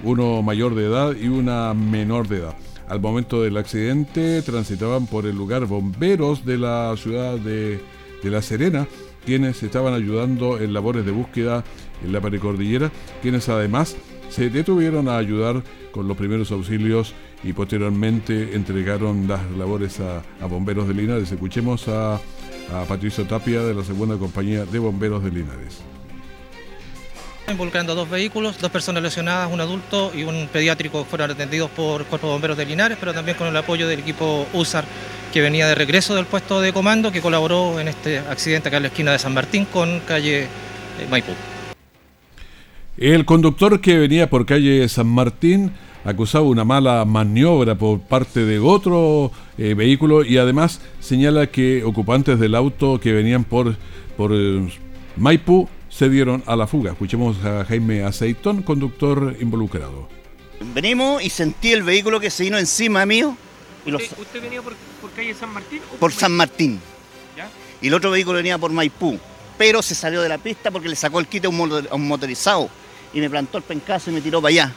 uno 0.02 0.42
mayor 0.42 0.76
de 0.76 0.86
edad 0.86 1.14
y 1.14 1.28
una 1.28 1.74
menor 1.74 2.30
de 2.30 2.38
edad. 2.38 2.56
Al 2.88 3.02
momento 3.02 3.42
del 3.42 3.58
accidente 3.58 4.42
transitaban 4.44 5.08
por 5.08 5.26
el 5.26 5.36
lugar 5.36 5.66
bomberos 5.66 6.46
de 6.46 6.58
la 6.58 6.96
ciudad 6.96 7.38
de, 7.38 7.82
La 8.24 8.42
Serena, 8.42 8.88
quienes 9.26 9.62
estaban 9.62 9.94
ayudando 9.94 10.58
en 10.58 10.74
labores 10.74 11.06
de 11.06 11.12
búsqueda 11.12 11.66
en 12.02 12.14
la 12.14 12.22
precordillera, 12.22 12.94
quienes 13.22 13.50
además 13.50 13.98
se 14.30 14.50
detuvieron 14.50 15.10
a 15.10 15.18
ayudar 15.18 15.64
con 15.92 16.08
los 16.08 16.16
primeros 16.16 16.50
auxilios 16.54 17.14
y 17.46 17.54
posteriormente 17.54 18.56
entregaron 18.56 19.28
las 19.28 19.50
labores 19.52 20.00
a, 20.02 20.24
bomberos 20.48 20.88
de 20.88 20.96
Linares. 20.96 21.32
Escuchemos 21.32 21.88
a 21.88 22.20
a 22.72 22.84
Patricio 22.86 23.26
Tapia 23.26 23.62
de 23.62 23.74
la 23.74 23.84
segunda 23.84 24.18
compañía 24.18 24.66
de 24.66 24.80
bomberos 24.80 25.24
de 25.24 25.32
Linares. 25.32 25.82
Involucrando 27.48 27.94
dos 27.94 28.10
vehículos, 28.10 28.60
dos 28.60 28.72
personas 28.72 29.04
lesionadas, 29.04 29.52
un 29.52 29.62
adulto 29.62 30.12
y 30.16 30.24
un 30.24 30.50
pediátrico 30.52 31.06
fueron 31.06 31.30
atendidos 31.30 31.70
por 31.70 32.04
Cuerpo 32.06 32.28
de 32.28 32.34
Bomberos 32.34 32.58
de 32.58 32.66
Linares, 32.66 32.98
pero 33.00 33.14
también 33.14 33.38
con 33.38 33.48
el 33.48 33.56
apoyo 33.56 33.88
del 33.88 34.00
equipo 34.00 34.48
USAR 34.54 34.86
que 35.32 35.42
venía 35.42 35.68
de 35.68 35.76
regreso 35.76 36.16
del 36.16 36.26
puesto 36.26 36.60
de 36.60 36.74
comando 36.74 37.12
que 37.12 37.22
colaboró 37.22 37.80
en 37.80 37.88
este 37.88 38.20
accidente 38.20 38.70
acá 38.70 38.78
en 38.78 38.84
la 38.84 38.90
esquina 38.90 39.12
de 39.12 39.20
San 39.20 39.34
Martín 39.34 39.66
con 39.66 40.00
calle 40.00 40.44
eh, 40.44 40.48
Maipú. 41.10 41.34
El 42.98 43.26
conductor 43.26 43.80
que 43.80 43.98
venía 43.98 44.30
por 44.30 44.46
calle 44.46 44.88
San 44.90 45.08
Martín 45.08 45.72
acusaba 46.06 46.46
una 46.46 46.64
mala 46.64 47.04
maniobra 47.04 47.76
por 47.76 48.00
parte 48.00 48.46
de 48.46 48.60
otro 48.60 49.32
eh, 49.58 49.74
vehículo 49.74 50.24
y 50.24 50.38
además 50.38 50.80
señala 51.00 51.48
que 51.48 51.84
ocupantes 51.84 52.40
del 52.40 52.56
auto 52.56 53.00
que 53.00 53.12
venían 53.12 53.44
por, 53.44 53.76
por 54.16 54.32
eh, 54.34 54.72
Maipú 55.18 55.68
se 55.90 56.10
dieron 56.10 56.44
a 56.46 56.56
la 56.56 56.68
fuga. 56.68 56.92
Escuchemos 56.92 57.44
a 57.44 57.66
Jaime 57.66 58.04
Aceitón, 58.04 58.62
conductor 58.62 59.36
involucrado. 59.40 60.08
Venimos 60.74 61.24
y 61.24 61.30
sentí 61.30 61.74
el 61.74 61.84
vehículo 61.84 62.20
que 62.20 62.30
se 62.30 62.44
vino 62.44 62.58
encima 62.58 63.06
mío. 63.06 63.36
Y 63.86 63.94
¿Usted, 63.94 64.42
venía 64.42 64.62
por, 64.62 64.74
calle 65.16 65.34
San 65.34 65.50
Martín? 65.50 65.80
por, 66.00 66.12
San 66.12 66.32
Martín. 66.32 66.80
Y 67.82 67.88
el 67.88 67.94
otro 67.94 68.12
vehículo 68.12 68.38
venía 68.38 68.58
por 68.58 68.72
Maipú. 68.72 69.20
Pero 69.58 69.82
se 69.82 69.96
salió 69.96 70.22
de 70.22 70.30
la 70.30 70.38
pista 70.38 70.70
porque 70.70 70.90
le 70.90 70.96
sacó 70.96 71.20
el 71.20 71.28
kit 71.28 71.46
a 71.46 71.50
un, 71.50 72.08
motorizado 72.08 72.70
y 73.14 73.20
me 73.20 73.30
plantó 73.30 73.58
el 73.58 73.64
pencazo 73.64 74.12
y 74.12 74.14
me 74.14 74.22
tiró 74.22 74.42
para 74.42 74.50
allá 74.50 74.76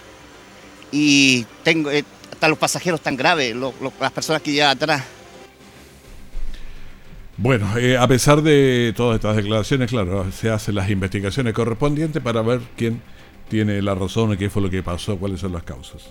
y 0.92 1.46
tengo, 1.62 1.90
eh, 1.90 2.05
hasta 2.33 2.48
los 2.48 2.59
pasajeros 2.59 3.01
tan 3.01 3.16
graves, 3.16 3.55
las 4.01 4.12
personas 4.12 4.42
que 4.42 4.53
llevan 4.53 4.70
atrás. 4.77 5.05
Bueno, 7.37 7.77
eh, 7.79 7.96
a 7.96 8.09
pesar 8.09 8.42
de 8.42 8.92
todas 8.96 9.16
estas 9.16 9.37
declaraciones, 9.37 9.88
claro, 9.88 10.31
se 10.33 10.51
hacen 10.51 10.74
las 10.74 10.90
investigaciones 10.90 11.55
correspondientes 11.55 12.20
para 12.20 12.42
ver 12.42 12.61
quién 12.77 13.01
tiene 13.48 13.81
la 13.81 13.94
razón 13.94 14.33
y 14.33 14.37
qué 14.37 14.51
fue 14.51 14.62
lo 14.62 14.70
que 14.70 14.83
pasó, 14.83 15.16
cuáles 15.16 15.40
son 15.40 15.53
las 15.53 15.62
causas. 15.62 16.11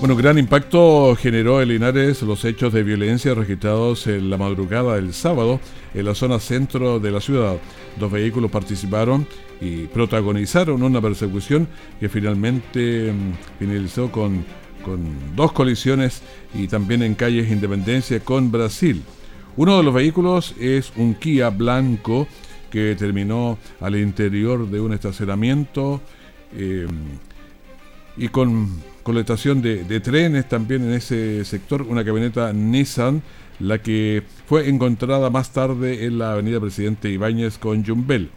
Bueno, 0.00 0.16
gran 0.16 0.38
impacto 0.38 1.14
generó 1.14 1.60
en 1.60 1.68
Linares 1.68 2.22
los 2.22 2.46
hechos 2.46 2.72
de 2.72 2.82
violencia 2.82 3.34
registrados 3.34 4.06
en 4.06 4.30
la 4.30 4.38
madrugada 4.38 4.94
del 4.94 5.12
sábado 5.12 5.60
en 5.92 6.06
la 6.06 6.14
zona 6.14 6.38
centro 6.38 6.98
de 6.98 7.10
la 7.10 7.20
ciudad. 7.20 7.58
Dos 7.98 8.10
vehículos 8.10 8.50
participaron 8.50 9.26
y 9.60 9.88
protagonizaron 9.88 10.82
una 10.82 11.02
persecución 11.02 11.68
que 12.00 12.08
finalmente 12.08 13.12
mm, 13.12 13.58
finalizó 13.58 14.10
con, 14.10 14.42
con 14.82 15.36
dos 15.36 15.52
colisiones 15.52 16.22
y 16.54 16.66
también 16.66 17.02
en 17.02 17.14
calles 17.14 17.50
Independencia 17.50 18.20
con 18.20 18.50
Brasil. 18.50 19.02
Uno 19.58 19.76
de 19.76 19.82
los 19.82 19.92
vehículos 19.92 20.54
es 20.58 20.94
un 20.96 21.12
Kia 21.12 21.50
blanco 21.50 22.26
que 22.70 22.94
terminó 22.94 23.58
al 23.80 23.96
interior 23.96 24.66
de 24.66 24.80
un 24.80 24.94
estacionamiento 24.94 26.00
eh, 26.56 26.86
y 28.16 28.28
con 28.28 28.80
estación 29.18 29.60
de, 29.60 29.82
de, 29.82 30.00
trenes 30.00 30.48
también 30.48 30.84
en 30.84 30.92
ese 30.92 31.44
sector, 31.44 31.82
una 31.82 32.04
camioneta 32.04 32.52
Nissan, 32.52 33.22
la 33.58 33.82
que 33.82 34.22
fue 34.46 34.68
encontrada 34.68 35.30
más 35.30 35.52
tarde 35.52 36.04
en 36.06 36.18
la 36.18 36.34
avenida 36.34 36.60
Presidente 36.60 37.10
Ibáñez 37.10 37.58
con 37.58 37.84
Jumbel. 37.84 38.30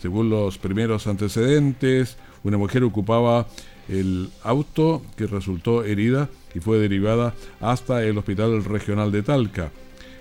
Según 0.00 0.30
los 0.30 0.56
primeros 0.56 1.06
antecedentes, 1.06 2.16
una 2.44 2.56
mujer 2.56 2.84
ocupaba 2.84 3.46
el 3.88 4.30
auto 4.44 5.02
que 5.16 5.26
resultó 5.26 5.84
herida 5.84 6.28
y 6.54 6.60
fue 6.60 6.78
derivada 6.78 7.34
hasta 7.60 8.02
el 8.04 8.16
Hospital 8.16 8.64
Regional 8.64 9.12
de 9.12 9.22
Talca. 9.22 9.70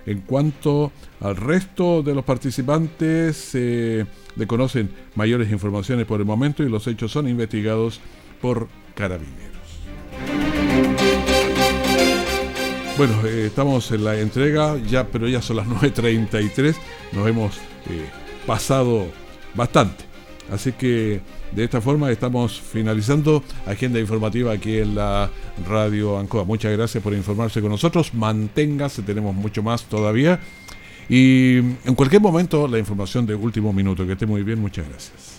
En 0.05 0.21
cuanto 0.21 0.91
al 1.19 1.35
resto 1.35 2.01
de 2.01 2.15
los 2.15 2.25
participantes, 2.25 3.37
se 3.37 4.05
desconocen 4.35 4.89
mayores 5.15 5.51
informaciones 5.51 6.05
por 6.05 6.19
el 6.19 6.25
momento 6.25 6.63
y 6.63 6.69
los 6.69 6.87
hechos 6.87 7.11
son 7.11 7.27
investigados 7.27 7.99
por 8.41 8.67
carabineros. 8.95 9.48
Bueno, 12.99 13.25
eh, 13.25 13.45
estamos 13.45 13.89
en 13.91 14.03
la 14.03 14.19
entrega, 14.19 14.75
ya, 14.77 15.07
pero 15.07 15.25
ya 15.29 15.41
son 15.41 15.55
las 15.55 15.67
9.33, 15.69 16.75
nos 17.13 17.29
hemos 17.29 17.55
eh, 17.89 18.09
pasado 18.45 19.05
bastante. 19.55 20.03
Así 20.51 20.73
que 20.73 21.21
de 21.53 21.63
esta 21.63 21.79
forma 21.79 22.11
estamos 22.11 22.59
finalizando 22.59 23.41
agenda 23.65 24.01
informativa 24.01 24.51
aquí 24.51 24.79
en 24.79 24.95
la 24.95 25.29
Radio 25.65 26.19
Ancoa. 26.19 26.43
Muchas 26.43 26.73
gracias 26.73 27.01
por 27.01 27.13
informarse 27.13 27.61
con 27.61 27.69
nosotros. 27.69 28.13
Manténgase, 28.13 29.01
tenemos 29.03 29.33
mucho 29.33 29.63
más 29.63 29.83
todavía. 29.83 30.37
Y 31.07 31.59
en 31.59 31.95
cualquier 31.95 32.21
momento 32.21 32.67
la 32.67 32.79
información 32.79 33.25
de 33.25 33.33
último 33.33 33.71
minuto. 33.71 34.05
Que 34.05 34.11
esté 34.11 34.25
muy 34.25 34.43
bien, 34.43 34.59
muchas 34.59 34.89
gracias. 34.89 35.38